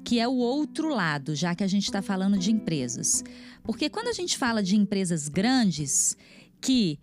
que 0.03 0.19
é 0.21 0.27
o 0.27 0.35
outro 0.35 0.87
lado, 0.87 1.35
já 1.35 1.53
que 1.53 1.65
a 1.65 1.67
gente 1.67 1.83
está 1.83 2.01
falando 2.01 2.37
de 2.37 2.49
empresas. 2.49 3.25
Porque 3.61 3.89
quando 3.89 4.07
a 4.07 4.13
gente 4.13 4.37
fala 4.37 4.63
de 4.63 4.73
empresas 4.77 5.27
grandes 5.27 6.15
que 6.61 6.97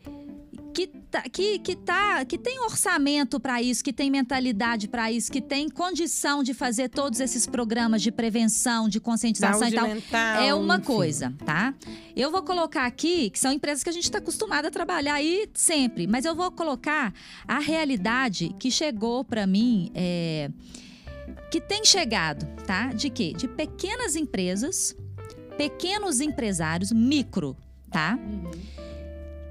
que, 0.75 0.89
tá, 0.89 1.23
que, 1.23 1.61
que, 1.61 1.77
tá, 1.77 2.25
que 2.25 2.37
tem 2.37 2.59
orçamento 2.59 3.39
para 3.39 3.63
isso, 3.63 3.83
que 3.83 3.93
tem 3.93 4.11
mentalidade 4.11 4.89
para 4.89 5.11
isso, 5.11 5.31
que 5.31 5.41
tem 5.41 5.69
condição 5.69 6.43
de 6.43 6.53
fazer 6.53 6.89
todos 6.89 7.21
esses 7.21 7.47
programas 7.47 8.03
de 8.03 8.11
prevenção, 8.11 8.89
de 8.89 8.99
conscientização 8.99 9.61
Saúde 9.61 9.77
e 9.77 9.79
tal. 9.79 9.89
mental, 9.89 10.43
é 10.43 10.53
uma 10.53 10.77
enfim. 10.77 10.85
coisa, 10.85 11.33
tá? 11.47 11.73
Eu 12.17 12.33
vou 12.33 12.43
colocar 12.43 12.87
aqui, 12.87 13.31
que 13.31 13.39
são 13.39 13.53
empresas 13.53 13.85
que 13.85 13.89
a 13.89 13.93
gente 13.93 14.05
está 14.05 14.19
acostumado 14.19 14.67
a 14.67 14.71
trabalhar 14.71 15.15
aí 15.15 15.49
sempre, 15.55 16.09
mas 16.09 16.25
eu 16.25 16.35
vou 16.35 16.51
colocar 16.51 17.15
a 17.47 17.61
realidade 17.61 18.53
que 18.59 18.69
chegou 18.69 19.25
para 19.25 19.47
mim, 19.47 19.93
é, 19.95 20.51
que 21.53 21.61
tem 21.61 21.85
chegado, 21.85 22.47
tá? 22.67 22.89
De 22.89 23.09
quê? 23.11 23.33
De 23.33 23.47
pequenas 23.47 24.17
empresas, 24.17 24.97
pequenos 25.57 26.21
empresários, 26.21 26.91
micro, 26.91 27.57
tá? 27.93 28.19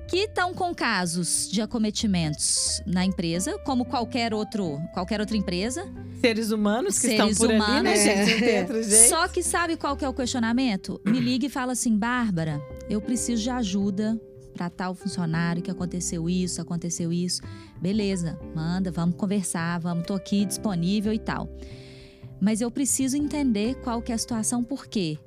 Que 0.07 0.17
estão 0.17 0.53
com 0.53 0.73
casos 0.73 1.49
de 1.49 1.61
acometimentos 1.61 2.81
na 2.85 3.05
empresa, 3.05 3.57
como 3.59 3.85
qualquer 3.85 4.33
outro, 4.33 4.79
qualquer 4.93 5.19
outra 5.19 5.35
empresa. 5.35 5.87
Seres 6.19 6.51
humanos 6.51 6.99
que 6.99 7.07
Seres 7.07 7.31
estão 7.31 7.47
por 7.47 7.51
ali, 7.51 7.83
né, 7.83 7.95
gente? 7.95 8.43
É. 8.43 8.83
jeito. 8.83 9.09
Só 9.09 9.27
que 9.27 9.41
sabe 9.41 9.75
qual 9.77 9.97
que 9.97 10.05
é 10.05 10.09
o 10.09 10.13
questionamento? 10.13 11.01
Me 11.05 11.19
liga 11.19 11.45
e 11.45 11.49
fala 11.49 11.71
assim, 11.73 11.97
Bárbara, 11.97 12.61
eu 12.89 13.01
preciso 13.01 13.41
de 13.41 13.49
ajuda 13.49 14.19
para 14.53 14.69
tal 14.69 14.93
funcionário 14.93 15.61
que 15.61 15.71
aconteceu 15.71 16.29
isso, 16.29 16.61
aconteceu 16.61 17.11
isso. 17.11 17.41
Beleza, 17.81 18.39
manda, 18.55 18.91
vamos 18.91 19.15
conversar, 19.15 19.79
vamos, 19.79 20.05
tô 20.05 20.13
aqui 20.13 20.45
disponível 20.45 21.11
e 21.11 21.19
tal. 21.19 21.49
Mas 22.39 22.61
eu 22.61 22.69
preciso 22.69 23.17
entender 23.17 23.75
qual 23.75 24.01
que 24.01 24.11
é 24.11 24.15
a 24.15 24.17
situação, 24.17 24.63
por 24.63 24.85
quê? 24.85 25.17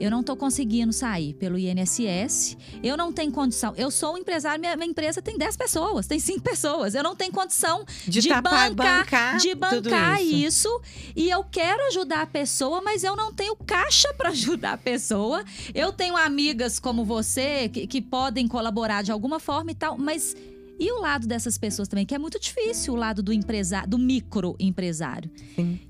Eu 0.00 0.10
não 0.10 0.20
estou 0.20 0.36
conseguindo 0.36 0.92
sair 0.92 1.34
pelo 1.34 1.58
INSS, 1.58 2.56
eu 2.82 2.96
não 2.96 3.12
tenho 3.12 3.32
condição. 3.32 3.74
Eu 3.76 3.90
sou 3.90 4.14
um 4.14 4.18
empresário, 4.18 4.60
minha, 4.60 4.76
minha 4.76 4.88
empresa 4.90 5.20
tem 5.20 5.36
10 5.36 5.56
pessoas, 5.56 6.06
tem 6.06 6.18
5 6.20 6.40
pessoas. 6.40 6.94
Eu 6.94 7.02
não 7.02 7.16
tenho 7.16 7.32
condição 7.32 7.84
de, 8.06 8.20
de 8.20 8.28
tapar- 8.28 8.72
bancar- 8.74 9.04
bancar, 9.04 9.36
de 9.38 9.54
bancar 9.54 10.22
isso. 10.22 10.68
isso. 10.68 10.80
e 11.16 11.28
eu 11.28 11.42
quero 11.42 11.86
ajudar 11.88 12.22
a 12.22 12.26
pessoa, 12.26 12.80
mas 12.80 13.02
eu 13.02 13.16
não 13.16 13.32
tenho 13.32 13.56
caixa 13.56 14.12
para 14.16 14.28
ajudar 14.28 14.74
a 14.74 14.78
pessoa. 14.78 15.44
Eu 15.74 15.92
tenho 15.92 16.16
amigas 16.16 16.78
como 16.78 17.04
você 17.04 17.68
que, 17.68 17.86
que 17.86 18.00
podem 18.00 18.46
colaborar 18.46 19.02
de 19.02 19.10
alguma 19.10 19.40
forma 19.40 19.72
e 19.72 19.74
tal, 19.74 19.98
mas 19.98 20.36
e 20.80 20.92
o 20.92 21.00
lado 21.00 21.26
dessas 21.26 21.58
pessoas 21.58 21.88
também, 21.88 22.06
que 22.06 22.14
é 22.14 22.18
muito 22.18 22.38
difícil, 22.38 22.94
o 22.94 22.96
lado 22.96 23.20
do 23.20 23.32
empresário, 23.32 23.88
do 23.88 23.98
microempresário, 23.98 25.28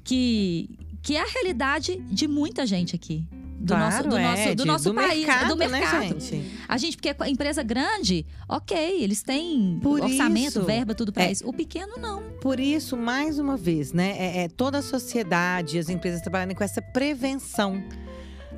que 0.03 0.71
que 1.01 1.16
é 1.16 1.21
a 1.23 1.27
realidade 1.27 1.97
de 2.11 2.27
muita 2.27 2.66
gente 2.66 2.94
aqui. 2.97 3.25
Do 3.59 3.75
Claro, 3.75 3.85
nosso, 3.85 4.09
do 4.09 4.16
é, 4.16 4.23
nosso, 4.23 4.55
do 4.55 4.64
nosso 4.64 4.94
país, 4.94 5.27
mercado, 5.27 5.49
do 5.49 5.57
mercado. 5.57 6.14
Né, 6.14 6.21
gente? 6.21 6.44
A 6.68 6.79
gente, 6.79 6.97
porque 6.97 7.14
a 7.18 7.29
empresa 7.29 7.62
grande, 7.62 8.25
ok, 8.49 9.03
eles 9.03 9.21
têm 9.21 9.81
Por 9.83 10.01
orçamento, 10.01 10.49
isso, 10.49 10.62
verba, 10.62 10.94
tudo 10.94 11.12
pra 11.12 11.25
é. 11.25 11.33
isso. 11.33 11.47
O 11.47 11.53
pequeno 11.53 11.97
não. 11.99 12.23
Por 12.40 12.61
isso, 12.61 12.97
mais 12.97 13.38
uma 13.38 13.57
vez, 13.57 13.92
né? 13.92 14.14
É, 14.16 14.44
é 14.44 14.49
toda 14.49 14.79
a 14.79 14.83
sociedade, 14.83 15.77
as 15.77 15.88
empresas 15.88 16.21
trabalhando 16.21 16.55
com 16.55 16.62
essa 16.62 16.81
prevenção. 16.81 17.83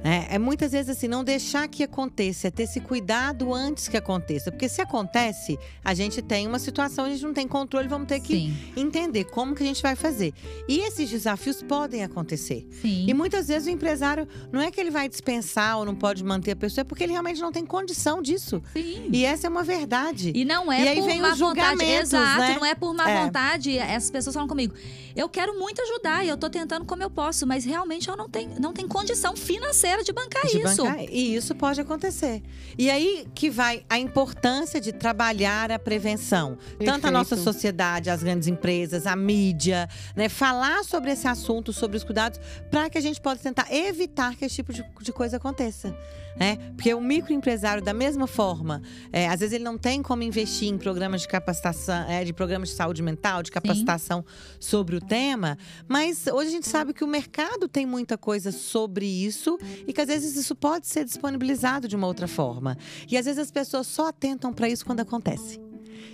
Né? 0.02 0.26
É, 0.30 0.38
muitas 0.38 0.72
vezes 0.72 0.96
assim, 0.96 1.08
não 1.08 1.22
deixar 1.24 1.68
que 1.68 1.82
aconteça, 1.82 2.48
é 2.48 2.50
ter 2.50 2.64
esse 2.64 2.80
cuidado 2.80 3.52
antes 3.52 3.88
que 3.88 3.96
aconteça. 3.96 4.50
Porque 4.50 4.68
se 4.68 4.80
acontece, 4.80 5.58
a 5.84 5.94
gente 5.94 6.22
tem 6.22 6.46
uma 6.46 6.58
situação, 6.58 7.04
a 7.04 7.10
gente 7.10 7.22
não 7.22 7.34
tem 7.34 7.46
controle, 7.46 7.88
vamos 7.88 8.08
ter 8.08 8.20
que 8.20 8.34
Sim, 8.34 8.56
entender 8.76 9.24
como 9.24 9.54
que 9.54 9.62
a 9.62 9.66
gente 9.66 9.82
vai 9.82 9.94
fazer. 9.96 10.32
E 10.68 10.78
esses 10.80 11.08
desafios 11.10 11.62
podem 11.62 12.02
acontecer. 12.02 12.66
sim. 12.80 13.06
E 13.08 13.14
muitas 13.14 13.48
vezes 13.48 13.66
o 13.68 13.70
empresário 13.70 14.26
não 14.52 14.60
é 14.60 14.70
que 14.70 14.80
ele 14.80 14.90
vai 14.90 15.08
dispensar 15.08 15.78
ou 15.78 15.84
não 15.84 15.94
pode 15.94 16.22
manter 16.24 16.52
a 16.52 16.56
pessoa, 16.56 16.82
é 16.82 16.84
porque 16.84 17.02
ele 17.04 17.12
realmente 17.12 17.40
não 17.40 17.52
tem 17.52 17.64
condição 17.66 18.22
disso. 18.22 18.62
sim. 18.72 19.08
E 19.12 19.24
essa 19.24 19.46
é 19.46 19.50
uma 19.50 19.62
verdade. 19.62 20.32
E 20.34 20.44
não 20.44 20.72
E 20.72 20.76
é 20.76 20.88
aí 20.90 20.96
por 21.00 21.06
vem 21.06 21.20
má 21.20 21.34
vontade. 21.34 21.82
Exato, 21.84 22.40
né? 22.40 22.54
não 22.54 22.64
é 22.64 22.74
por 22.74 22.94
má 22.94 23.08
É. 23.10 23.24
vontade. 23.24 23.76
Essas 23.78 24.10
pessoas 24.10 24.34
falam 24.34 24.48
comigo. 24.48 24.74
Eu 25.16 25.28
quero 25.28 25.58
muito 25.58 25.82
ajudar 25.82 26.24
e 26.24 26.28
eu 26.28 26.36
tô 26.36 26.48
tentando 26.48 26.84
como 26.84 27.02
eu 27.02 27.10
posso, 27.10 27.46
mas 27.46 27.64
realmente 27.64 28.08
eu 28.08 28.16
não 28.16 28.28
tenho, 28.28 28.60
não 28.60 28.72
tenho 28.72 28.88
condição 28.88 29.34
financeira 29.36 29.89
de 29.98 30.12
bancar 30.12 30.46
de 30.46 30.58
isso. 30.58 30.84
bancar. 30.84 31.04
E 31.10 31.34
isso 31.34 31.54
pode 31.54 31.80
acontecer. 31.80 32.42
E 32.78 32.90
aí 32.90 33.26
que 33.34 33.50
vai 33.50 33.84
a 33.88 33.98
importância 33.98 34.80
de 34.80 34.92
trabalhar 34.92 35.70
a 35.70 35.78
prevenção. 35.78 36.58
Tanto 36.84 37.06
a 37.06 37.10
nossa 37.10 37.36
Perfeito. 37.36 37.52
sociedade, 37.52 38.10
as 38.10 38.22
grandes 38.22 38.48
empresas, 38.48 39.06
a 39.06 39.16
mídia, 39.16 39.88
né? 40.14 40.28
Falar 40.28 40.84
sobre 40.84 41.10
esse 41.10 41.26
assunto, 41.26 41.72
sobre 41.72 41.96
os 41.96 42.04
cuidados, 42.04 42.40
para 42.70 42.88
que 42.88 42.98
a 42.98 43.00
gente 43.00 43.20
possa 43.20 43.42
tentar 43.42 43.66
evitar 43.72 44.36
que 44.36 44.44
esse 44.44 44.56
tipo 44.56 44.72
de, 44.72 44.84
de 45.00 45.12
coisa 45.12 45.36
aconteça. 45.36 45.94
Né? 46.36 46.56
Porque 46.76 46.94
o 46.94 47.00
microempresário, 47.00 47.82
da 47.82 47.92
mesma 47.92 48.26
forma, 48.26 48.80
é, 49.12 49.28
às 49.28 49.40
vezes 49.40 49.52
ele 49.52 49.64
não 49.64 49.76
tem 49.76 50.00
como 50.00 50.22
investir 50.22 50.68
em 50.68 50.78
programas 50.78 51.22
de 51.22 51.28
capacitação, 51.28 52.08
é, 52.08 52.24
de 52.24 52.32
programas 52.32 52.70
de 52.70 52.76
saúde 52.76 53.02
mental, 53.02 53.42
de 53.42 53.50
capacitação 53.50 54.24
sobre 54.58 54.96
o 54.96 55.00
tema, 55.00 55.58
mas 55.88 56.26
hoje 56.28 56.48
a 56.48 56.52
gente 56.52 56.68
sabe 56.68 56.94
que 56.94 57.02
o 57.02 57.06
mercado 57.06 57.68
tem 57.68 57.84
muita 57.84 58.16
coisa 58.16 58.52
sobre 58.52 59.06
isso 59.06 59.58
e 59.86 59.92
que 59.92 60.00
às 60.00 60.08
vezes 60.08 60.36
isso 60.36 60.54
pode 60.54 60.86
ser 60.86 61.04
disponibilizado 61.04 61.88
de 61.88 61.96
uma 61.96 62.06
outra 62.06 62.26
forma. 62.28 62.76
E 63.08 63.16
às 63.16 63.24
vezes 63.26 63.38
as 63.38 63.50
pessoas 63.50 63.86
só 63.86 64.08
atentam 64.08 64.52
para 64.52 64.68
isso 64.68 64.84
quando 64.84 65.00
acontece. 65.00 65.60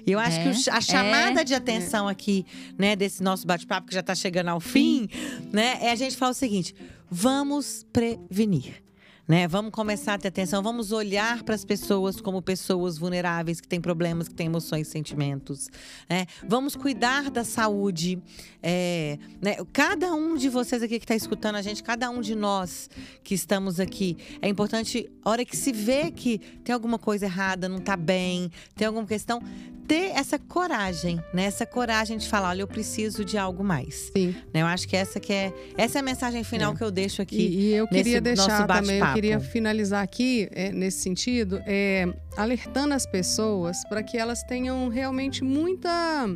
E 0.07 0.13
eu 0.13 0.19
acho 0.19 0.39
É, 0.39 0.53
que 0.53 0.71
a 0.71 0.81
chamada 0.81 1.45
de 1.45 1.55
atenção 1.55 2.07
aqui, 2.07 2.47
né, 2.79 2.95
desse 2.95 3.23
nosso 3.23 3.47
bate-papo 3.47 3.89
que 3.89 3.95
já 3.95 4.01
está 4.01 4.15
chegando 4.15 4.49
ao 4.49 4.61
fim, 4.61 5.09
né, 5.53 5.79
é 5.81 5.91
a 5.91 5.97
gente 5.97 6.17
falar 6.17 6.31
o 6.31 6.35
seguinte: 6.35 6.75
vamos 7.11 7.85
prevenir. 7.93 8.86
Né? 9.27 9.49
Vamos 9.49 9.73
começar 9.73 10.15
a 10.15 10.19
ter 10.19 10.29
atenção, 10.29 10.63
vamos 10.63 10.93
olhar 10.93 11.43
para 11.43 11.55
as 11.55 11.65
pessoas 11.65 12.21
como 12.21 12.41
pessoas 12.41 12.97
vulneráveis, 12.97 13.61
que 13.61 13.67
têm 13.67 13.81
problemas, 13.81 14.29
que 14.29 14.35
têm 14.35 14.47
emoções 14.47 14.87
sentimentos. 14.87 15.69
né? 16.09 16.27
Vamos 16.47 16.77
cuidar 16.77 17.29
da 17.31 17.43
saúde. 17.43 18.23
é, 18.63 19.19
né? 19.43 19.57
Cada 19.73 20.15
um 20.15 20.37
de 20.37 20.49
vocês 20.49 20.83
aqui 20.83 20.99
que 20.99 21.05
está 21.05 21.17
escutando 21.17 21.57
a 21.57 21.63
gente, 21.63 21.83
cada 21.83 22.09
um 22.09 22.21
de 22.21 22.35
nós 22.35 22.89
que 23.25 23.35
estamos 23.35 23.81
aqui, 23.81 24.17
é 24.41 24.49
importante, 24.49 25.11
hora 25.25 25.45
que 25.45 25.57
se 25.57 25.73
vê 25.73 26.11
que 26.11 26.39
tem 26.39 26.73
alguma 26.73 26.99
coisa 26.99 27.27
errada, 27.27 27.69
não 27.69 27.79
está 27.79 27.97
bem, 27.97 28.51
tem 28.77 28.87
alguma 28.87 29.07
questão, 29.07 29.43
ter 29.87 30.11
essa 30.15 30.39
coragem, 30.39 31.21
né? 31.33 31.45
Essa 31.45 31.65
coragem 31.65 32.19
de 32.19 32.29
falar, 32.29 32.49
olha, 32.51 32.63
eu 32.63 32.67
preciso 32.67 33.25
de 33.25 33.39
algo 33.39 33.63
mais. 33.63 34.11
Sim. 34.17 34.35
né? 34.53 34.63
Eu 34.63 34.67
acho 34.67 34.89
que 34.89 34.97
essa 34.97 35.21
que 35.21 35.33
é, 35.33 35.53
essa 35.77 35.99
é 35.99 36.01
a 36.01 36.03
mensagem 36.03 36.43
final 36.45 36.73
É. 36.73 36.77
que 36.77 36.83
eu 36.83 36.91
deixo 36.91 37.23
aqui. 37.23 37.37
E, 37.37 37.61
e 37.71 37.75
eu 37.75 37.87
queria 37.89 38.21
deixar 38.21 38.67
também, 38.67 38.99
eu 38.99 39.13
queria 39.15 39.41
finalizar 39.41 40.03
aqui 40.03 40.49
é, 40.53 40.71
nesse 40.73 41.01
sentido, 41.01 41.61
é, 41.67 42.07
alertando 42.37 42.95
as 42.95 43.07
pessoas 43.07 43.77
para 43.89 44.03
que 44.03 44.17
elas 44.19 44.43
tenham 44.43 44.89
realmente 44.89 45.43
muita, 45.45 46.27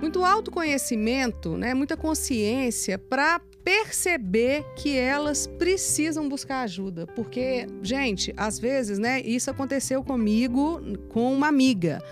muito 0.00 0.24
autoconhecimento, 0.24 1.56
né, 1.56 1.74
muita 1.74 1.96
consciência 1.96 2.98
para 2.98 3.40
perceber 3.64 4.64
que 4.76 4.96
elas 4.96 5.46
precisam 5.46 6.28
buscar 6.28 6.62
ajuda, 6.62 7.06
porque 7.14 7.66
gente, 7.82 8.32
às 8.36 8.58
vezes, 8.58 8.98
né, 8.98 9.20
isso 9.22 9.50
aconteceu 9.50 10.02
comigo 10.02 10.80
com 11.10 11.32
uma 11.32 11.48
amiga, 11.48 12.02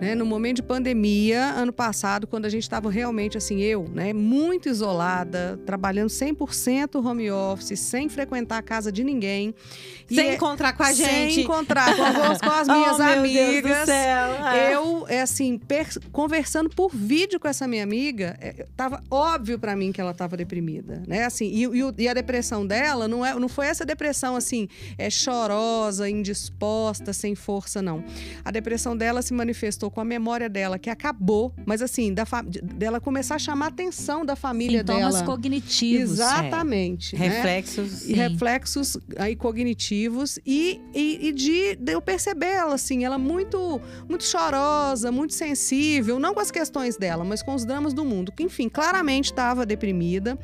né, 0.00 0.14
no 0.14 0.24
momento 0.24 0.56
de 0.56 0.62
pandemia, 0.62 1.42
ano 1.46 1.72
passado, 1.72 2.26
quando 2.26 2.46
a 2.46 2.48
gente 2.48 2.62
estava 2.62 2.90
realmente 2.90 3.36
assim, 3.36 3.60
eu, 3.60 3.88
né, 3.92 4.12
muito 4.12 4.68
isolada, 4.68 5.58
trabalhando 5.66 6.08
100% 6.08 7.04
home 7.04 7.30
office, 7.30 7.78
sem 7.78 8.08
frequentar 8.08 8.58
a 8.58 8.62
casa 8.62 8.90
de 8.92 9.02
ninguém. 9.02 9.54
E 10.10 10.14
Sem 10.14 10.28
é- 10.30 10.34
encontrar 10.34 10.72
com 10.72 10.82
a 10.82 10.92
Sem 10.92 11.06
gente. 11.30 11.40
encontrar 11.42 11.94
com, 11.96 12.02
as- 12.02 12.40
com 12.40 12.50
as 12.50 12.68
Oh, 12.68 12.72
minhas 12.74 12.96
do 12.96 13.02
amigas. 13.02 13.88
É. 13.88 14.74
Eu, 14.74 15.06
é 15.08 15.20
assim, 15.22 15.58
per- 15.58 15.98
conversando 16.12 16.68
por 16.70 16.90
vídeo 16.94 17.38
com 17.40 17.48
essa 17.48 17.66
minha 17.66 17.82
amiga, 17.82 18.36
é, 18.40 18.66
tava 18.76 19.02
óbvio 19.10 19.58
pra 19.58 19.74
mim 19.76 19.92
que 19.92 20.00
ela 20.00 20.14
tava 20.14 20.36
deprimida, 20.36 20.99
né? 21.06 21.24
Assim, 21.24 21.46
e, 21.46 21.64
e 21.64 21.80
e 21.98 22.08
a 22.08 22.14
depressão 22.14 22.66
dela 22.66 23.06
não, 23.06 23.24
é, 23.24 23.34
não 23.34 23.48
foi 23.48 23.66
essa 23.66 23.84
depressão, 23.84 24.36
assim, 24.36 24.68
é 24.96 25.10
chorosa, 25.10 26.08
indisposta, 26.08 27.12
sem 27.12 27.34
força, 27.34 27.82
não. 27.82 28.02
A 28.44 28.50
depressão 28.50 28.96
dela 28.96 29.22
se 29.22 29.32
manifestou 29.34 29.90
com 29.90 30.00
a 30.00 30.04
memória 30.04 30.48
dela, 30.48 30.78
que 30.78 30.88
acabou, 30.90 31.54
mas 31.66 31.82
assim, 31.82 32.12
da 32.14 32.24
dela 32.62 33.00
começar 33.00 33.34
a 33.34 33.38
chamar 33.38 33.66
a 33.66 33.68
atenção 33.68 34.24
da 34.24 34.36
família 34.36 34.80
Sintomas 34.80 35.14
dela. 35.14 35.26
cognitivos. 35.26 36.12
Exatamente. 36.12 37.16
né? 37.16 37.28
Reflexos. 37.28 38.02
e 38.02 38.06
Sim. 38.06 38.12
reflexos 38.14 38.98
aí 39.16 39.36
cognitivos 39.36 40.38
e, 40.46 40.80
e, 40.94 41.28
e 41.28 41.32
de, 41.32 41.76
de 41.76 41.92
eu 41.92 42.00
perceber 42.00 42.46
ela 42.46 42.74
assim, 42.74 43.04
ela 43.04 43.18
muito 43.18 43.80
muito 44.08 44.24
chorosa, 44.24 45.10
muito 45.12 45.34
sensível, 45.34 46.18
não 46.18 46.34
com 46.34 46.40
as 46.40 46.50
questões 46.50 46.96
dela, 46.96 47.24
mas 47.24 47.42
com 47.42 47.54
os 47.54 47.64
dramas 47.64 47.92
do 47.92 48.04
mundo, 48.04 48.32
que 48.32 48.42
enfim, 48.42 48.68
claramente 48.68 49.26
estava 49.26 49.66
deprimida. 49.66 50.38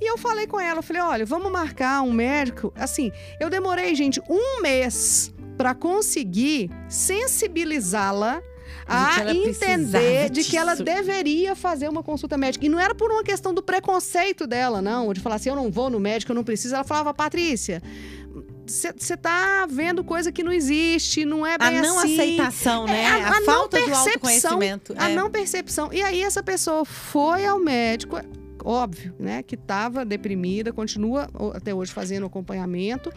E 0.00 0.10
eu 0.10 0.16
falei 0.16 0.46
com 0.46 0.58
ela, 0.58 0.78
eu 0.78 0.82
falei, 0.82 1.02
olha, 1.02 1.26
vamos 1.26 1.52
marcar 1.52 2.02
um 2.02 2.12
médico. 2.12 2.72
Assim, 2.76 3.12
eu 3.38 3.50
demorei, 3.50 3.94
gente, 3.94 4.20
um 4.28 4.62
mês 4.62 5.32
para 5.56 5.74
conseguir 5.74 6.70
sensibilizá-la 6.88 8.42
a 8.86 9.32
entender 9.32 10.30
de 10.30 10.42
que 10.42 10.56
ela 10.56 10.74
deveria 10.74 11.54
fazer 11.54 11.88
uma 11.88 12.02
consulta 12.02 12.36
médica. 12.36 12.66
E 12.66 12.68
não 12.68 12.80
era 12.80 12.94
por 12.94 13.10
uma 13.10 13.22
questão 13.22 13.54
do 13.54 13.62
preconceito 13.62 14.46
dela, 14.46 14.82
não, 14.82 15.12
de 15.12 15.20
falar 15.20 15.36
assim, 15.36 15.48
eu 15.48 15.56
não 15.56 15.70
vou 15.70 15.90
no 15.90 16.00
médico, 16.00 16.32
eu 16.32 16.36
não 16.36 16.42
preciso. 16.42 16.74
Ela 16.74 16.82
falava, 16.82 17.14
Patrícia, 17.14 17.82
você 18.66 19.16
tá 19.16 19.66
vendo 19.68 20.02
coisa 20.02 20.32
que 20.32 20.42
não 20.42 20.52
existe, 20.52 21.24
não 21.24 21.46
é 21.46 21.54
A 21.54 21.70
bem 21.70 21.82
não 21.82 21.98
assim. 21.98 22.14
aceitação, 22.14 22.86
né? 22.86 23.02
É, 23.02 23.06
a, 23.06 23.28
a 23.28 23.40
não 23.40 23.44
falta 23.44 23.78
do 23.78 23.84
percepção, 23.84 24.12
autoconhecimento. 24.12 24.94
A 24.96 25.10
é. 25.10 25.14
não 25.14 25.30
percepção. 25.30 25.92
E 25.92 26.02
aí 26.02 26.22
essa 26.22 26.42
pessoa 26.42 26.84
foi 26.84 27.44
ao 27.44 27.58
médico, 27.58 28.16
óbvio, 28.64 29.14
né, 29.18 29.42
que 29.42 29.54
estava 29.54 30.04
deprimida, 30.04 30.72
continua 30.72 31.28
até 31.54 31.74
hoje 31.74 31.92
fazendo 31.92 32.26
acompanhamento. 32.26 33.12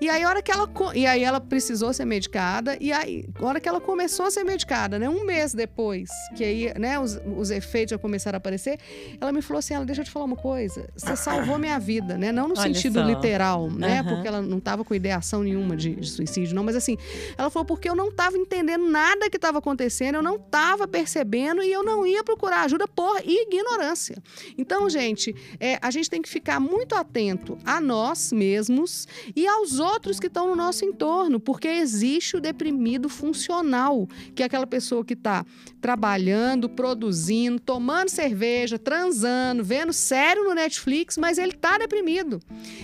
E 0.00 0.08
aí 0.08 0.22
a 0.22 0.28
hora 0.28 0.42
que 0.42 0.50
ela 0.50 0.68
e 0.94 1.06
aí 1.06 1.22
ela 1.22 1.40
precisou 1.40 1.92
ser 1.92 2.04
medicada 2.04 2.76
e 2.80 2.92
aí 2.92 3.26
a 3.34 3.44
hora 3.44 3.60
que 3.60 3.68
ela 3.68 3.80
começou 3.80 4.26
a 4.26 4.30
ser 4.30 4.44
medicada, 4.44 4.98
né, 4.98 5.08
um 5.08 5.24
mês 5.24 5.54
depois, 5.54 6.08
que 6.36 6.44
aí, 6.44 6.72
né, 6.78 6.98
os, 6.98 7.20
os 7.36 7.50
efeitos 7.50 7.90
já 7.90 7.98
começaram 7.98 8.36
a 8.36 8.38
aparecer, 8.38 8.78
ela 9.20 9.32
me 9.32 9.42
falou 9.42 9.58
assim, 9.58 9.74
ela 9.74 9.84
deixa 9.84 10.00
eu 10.00 10.04
te 10.04 10.10
falar 10.10 10.24
uma 10.24 10.36
coisa, 10.36 10.88
você 10.96 11.16
salvou 11.16 11.58
minha 11.58 11.78
vida, 11.78 12.16
né, 12.16 12.32
não 12.32 12.48
no 12.48 12.54
Olha 12.58 12.62
sentido 12.62 13.00
só. 13.00 13.06
literal, 13.06 13.70
né, 13.70 14.00
Aham. 14.00 14.08
porque 14.14 14.28
ela 14.28 14.42
não 14.42 14.58
estava 14.58 14.84
com 14.84 14.94
ideação 14.94 15.42
nenhuma 15.42 15.76
de, 15.76 15.94
de 15.94 16.08
suicídio, 16.08 16.54
não, 16.54 16.64
mas 16.64 16.76
assim, 16.76 16.96
ela 17.36 17.50
falou 17.50 17.66
porque 17.66 17.88
eu 17.88 17.94
não 17.96 18.08
estava 18.08 18.36
entendendo 18.36 18.88
nada 18.88 19.28
que 19.28 19.36
estava 19.36 19.58
acontecendo, 19.58 20.16
eu 20.16 20.22
não 20.22 20.36
estava 20.36 20.86
percebendo 20.86 21.62
e 21.62 21.72
eu 21.72 21.82
não 21.82 22.06
ia 22.06 22.22
procurar 22.24 22.62
ajuda 22.62 22.86
por 22.88 23.20
ignorância. 23.24 24.16
Então, 24.56 24.79
gente, 24.88 25.34
é, 25.58 25.78
a 25.82 25.90
gente 25.90 26.08
tem 26.08 26.22
que 26.22 26.28
ficar 26.28 26.60
muito 26.60 26.94
atento 26.94 27.58
a 27.64 27.80
nós 27.80 28.32
mesmos 28.32 29.06
e 29.34 29.46
aos 29.46 29.78
outros 29.78 30.18
que 30.20 30.26
estão 30.28 30.46
no 30.48 30.56
nosso 30.56 30.84
entorno, 30.84 31.38
porque 31.40 31.68
existe 31.68 32.36
o 32.36 32.40
deprimido 32.40 33.08
funcional, 33.08 34.08
que 34.34 34.42
é 34.42 34.46
aquela 34.46 34.66
pessoa 34.66 35.04
que 35.04 35.14
está 35.14 35.44
trabalhando, 35.80 36.68
produzindo, 36.68 37.58
tomando 37.60 38.08
cerveja, 38.08 38.78
transando, 38.78 39.64
vendo 39.64 39.92
sério 39.92 40.44
no 40.44 40.54
Netflix, 40.54 41.16
mas 41.18 41.38
ele 41.38 41.52
está 41.52 41.78
deprimido. 41.78 42.40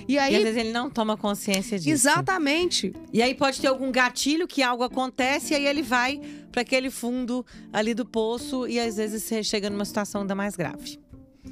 E 0.09 0.15
E 0.15 0.19
às 0.19 0.25
aí, 0.35 0.43
vezes 0.43 0.57
ele 0.61 0.73
não 0.73 0.91
toma 0.91 1.17
consciência 1.17 1.79
disso. 1.79 1.91
exatamente, 1.91 2.93
E 3.13 3.23
aí 3.23 3.35
pode 3.35 3.61
ter 3.61 3.69
algum 3.69 3.93
gatilho 3.93 4.47
que 4.49 4.63
algo 4.63 4.83
acontece 4.83 5.53
e 5.53 5.57
aí 5.57 5.67
ele 5.67 5.83
vai 5.83 6.21
para 6.51 6.63
aquele 6.63 6.91
fundo 6.91 7.45
ali 7.73 7.93
do 7.93 8.07
poço 8.07 8.67
e 8.67 8.81
às 8.81 8.97
vezes 8.97 9.23
você 9.23 9.43
chega 9.43 9.69
numa 9.69 9.85
situação 9.85 10.23
ainda 10.23 10.35
mais 10.35 10.57
grave. 10.57 10.99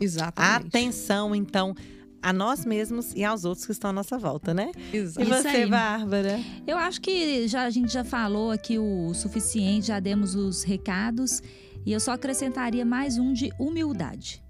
Exatamente. 0.00 0.68
Atenção, 0.68 1.34
então, 1.34 1.74
a 2.22 2.32
nós 2.32 2.64
mesmos 2.64 3.12
e 3.14 3.24
aos 3.24 3.44
outros 3.44 3.66
que 3.66 3.72
estão 3.72 3.90
à 3.90 3.92
nossa 3.92 4.18
volta, 4.18 4.54
né? 4.54 4.70
E 4.92 4.98
Isso 4.98 5.20
você. 5.24 5.66
Bárbara? 5.66 6.40
Eu 6.66 6.76
acho 6.78 7.00
que 7.00 7.48
já, 7.48 7.64
a 7.64 7.70
gente 7.70 7.92
já 7.92 8.04
falou 8.04 8.50
aqui 8.50 8.78
o 8.78 9.12
suficiente, 9.14 9.88
já 9.88 10.00
demos 10.00 10.34
os 10.34 10.62
recados. 10.62 11.42
E 11.86 11.92
eu 11.92 12.00
só 12.00 12.12
acrescentaria 12.12 12.84
mais 12.84 13.18
um 13.18 13.32
de 13.32 13.50
humildade. 13.58 14.43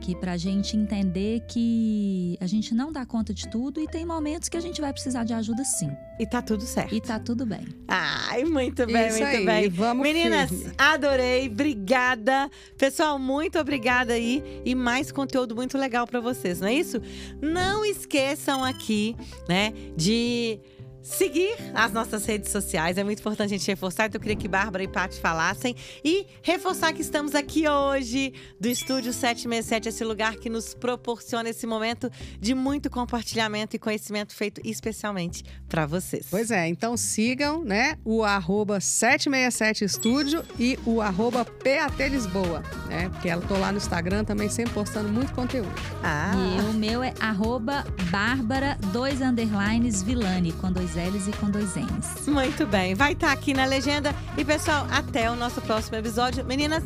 Que 0.00 0.14
pra 0.14 0.36
gente 0.36 0.76
entender 0.76 1.40
que 1.48 2.36
a 2.40 2.46
gente 2.46 2.74
não 2.74 2.92
dá 2.92 3.04
conta 3.04 3.34
de 3.34 3.48
tudo 3.48 3.80
e 3.80 3.88
tem 3.88 4.04
momentos 4.06 4.48
que 4.48 4.56
a 4.56 4.60
gente 4.60 4.80
vai 4.80 4.92
precisar 4.92 5.24
de 5.24 5.32
ajuda 5.32 5.64
sim. 5.64 5.90
E 6.20 6.26
tá 6.26 6.40
tudo 6.40 6.62
certo. 6.64 6.94
E 6.94 7.00
tá 7.00 7.18
tudo 7.18 7.44
bem. 7.44 7.66
Ai, 7.88 8.44
muito 8.44 8.86
bem, 8.86 9.08
Isso 9.08 9.18
muito 9.18 9.36
aí, 9.36 9.44
bem. 9.46 9.68
vamos 9.68 10.02
Meninas, 10.02 10.50
firme. 10.50 10.72
adorei, 10.78 11.48
obrigada. 11.48 12.48
Pessoal, 12.78 13.18
muito 13.18 13.58
obrigada 13.58 14.12
aí 14.12 14.42
e 14.64 14.74
mais 14.74 15.10
conteúdo 15.10 15.56
muito 15.56 15.76
legal 15.76 16.06
pra 16.06 16.20
vocês, 16.20 16.60
não 16.60 16.68
é 16.68 16.74
isso? 16.74 17.00
Não 17.40 17.84
esqueçam 17.84 18.62
aqui, 18.62 19.16
né, 19.48 19.72
de 19.96 20.60
seguir 21.06 21.56
as 21.72 21.92
nossas 21.92 22.26
redes 22.26 22.50
sociais. 22.50 22.98
É 22.98 23.04
muito 23.04 23.20
importante 23.20 23.54
a 23.54 23.56
gente 23.56 23.66
reforçar, 23.66 24.06
então 24.06 24.18
eu 24.18 24.20
queria 24.20 24.36
que 24.36 24.48
Bárbara 24.48 24.82
e 24.82 24.88
Paty 24.88 25.20
falassem 25.20 25.74
e 26.04 26.26
reforçar 26.42 26.92
que 26.92 27.00
estamos 27.00 27.34
aqui 27.34 27.68
hoje 27.68 28.34
do 28.60 28.68
estúdio 28.68 29.12
767, 29.12 29.88
esse 29.88 30.04
lugar 30.04 30.36
que 30.36 30.50
nos 30.50 30.74
proporciona 30.74 31.48
esse 31.48 31.66
momento 31.66 32.10
de 32.40 32.54
muito 32.54 32.90
compartilhamento 32.90 33.76
e 33.76 33.78
conhecimento 33.78 34.34
feito 34.34 34.60
especialmente 34.64 35.44
pra 35.68 35.86
vocês. 35.86 36.26
Pois 36.28 36.50
é, 36.50 36.66
então 36.66 36.96
sigam, 36.96 37.62
né, 37.62 37.96
o 38.04 38.24
arroba 38.24 38.80
767 38.80 39.84
Estúdio 39.84 40.42
e 40.58 40.78
o 40.84 41.00
arroba 41.00 41.44
PAT 41.44 42.08
Lisboa, 42.10 42.62
né? 42.88 43.08
Porque 43.10 43.28
eu 43.28 43.40
tô 43.42 43.56
lá 43.56 43.70
no 43.70 43.78
Instagram 43.78 44.24
também 44.24 44.48
sempre 44.48 44.72
postando 44.72 45.08
muito 45.08 45.32
conteúdo. 45.32 45.72
Ah. 46.02 46.32
E 46.34 46.70
o 46.70 46.72
meu 46.72 47.02
é 47.02 47.14
arroba 47.20 47.84
Bárbara, 48.10 48.76
dois 48.92 49.20
underlines, 49.20 50.02
Vilani, 50.02 50.52
com 50.52 50.72
dois 50.72 50.95
L's 50.96 51.28
e 51.28 51.32
com 51.32 51.50
dois 51.50 51.74
N's. 51.76 52.26
Muito 52.26 52.66
bem, 52.66 52.94
vai 52.94 53.12
estar 53.12 53.32
aqui 53.32 53.54
na 53.54 53.64
legenda. 53.64 54.14
E 54.36 54.44
pessoal, 54.44 54.86
até 54.90 55.30
o 55.30 55.36
nosso 55.36 55.60
próximo 55.60 55.96
episódio. 55.96 56.44
Meninas, 56.44 56.82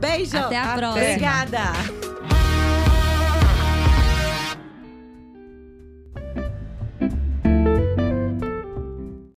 beijo! 0.00 0.36
Até 0.36 0.56
a 0.58 0.64
Até. 0.64 0.78
próxima. 0.78 1.04
Obrigada! 1.04 1.60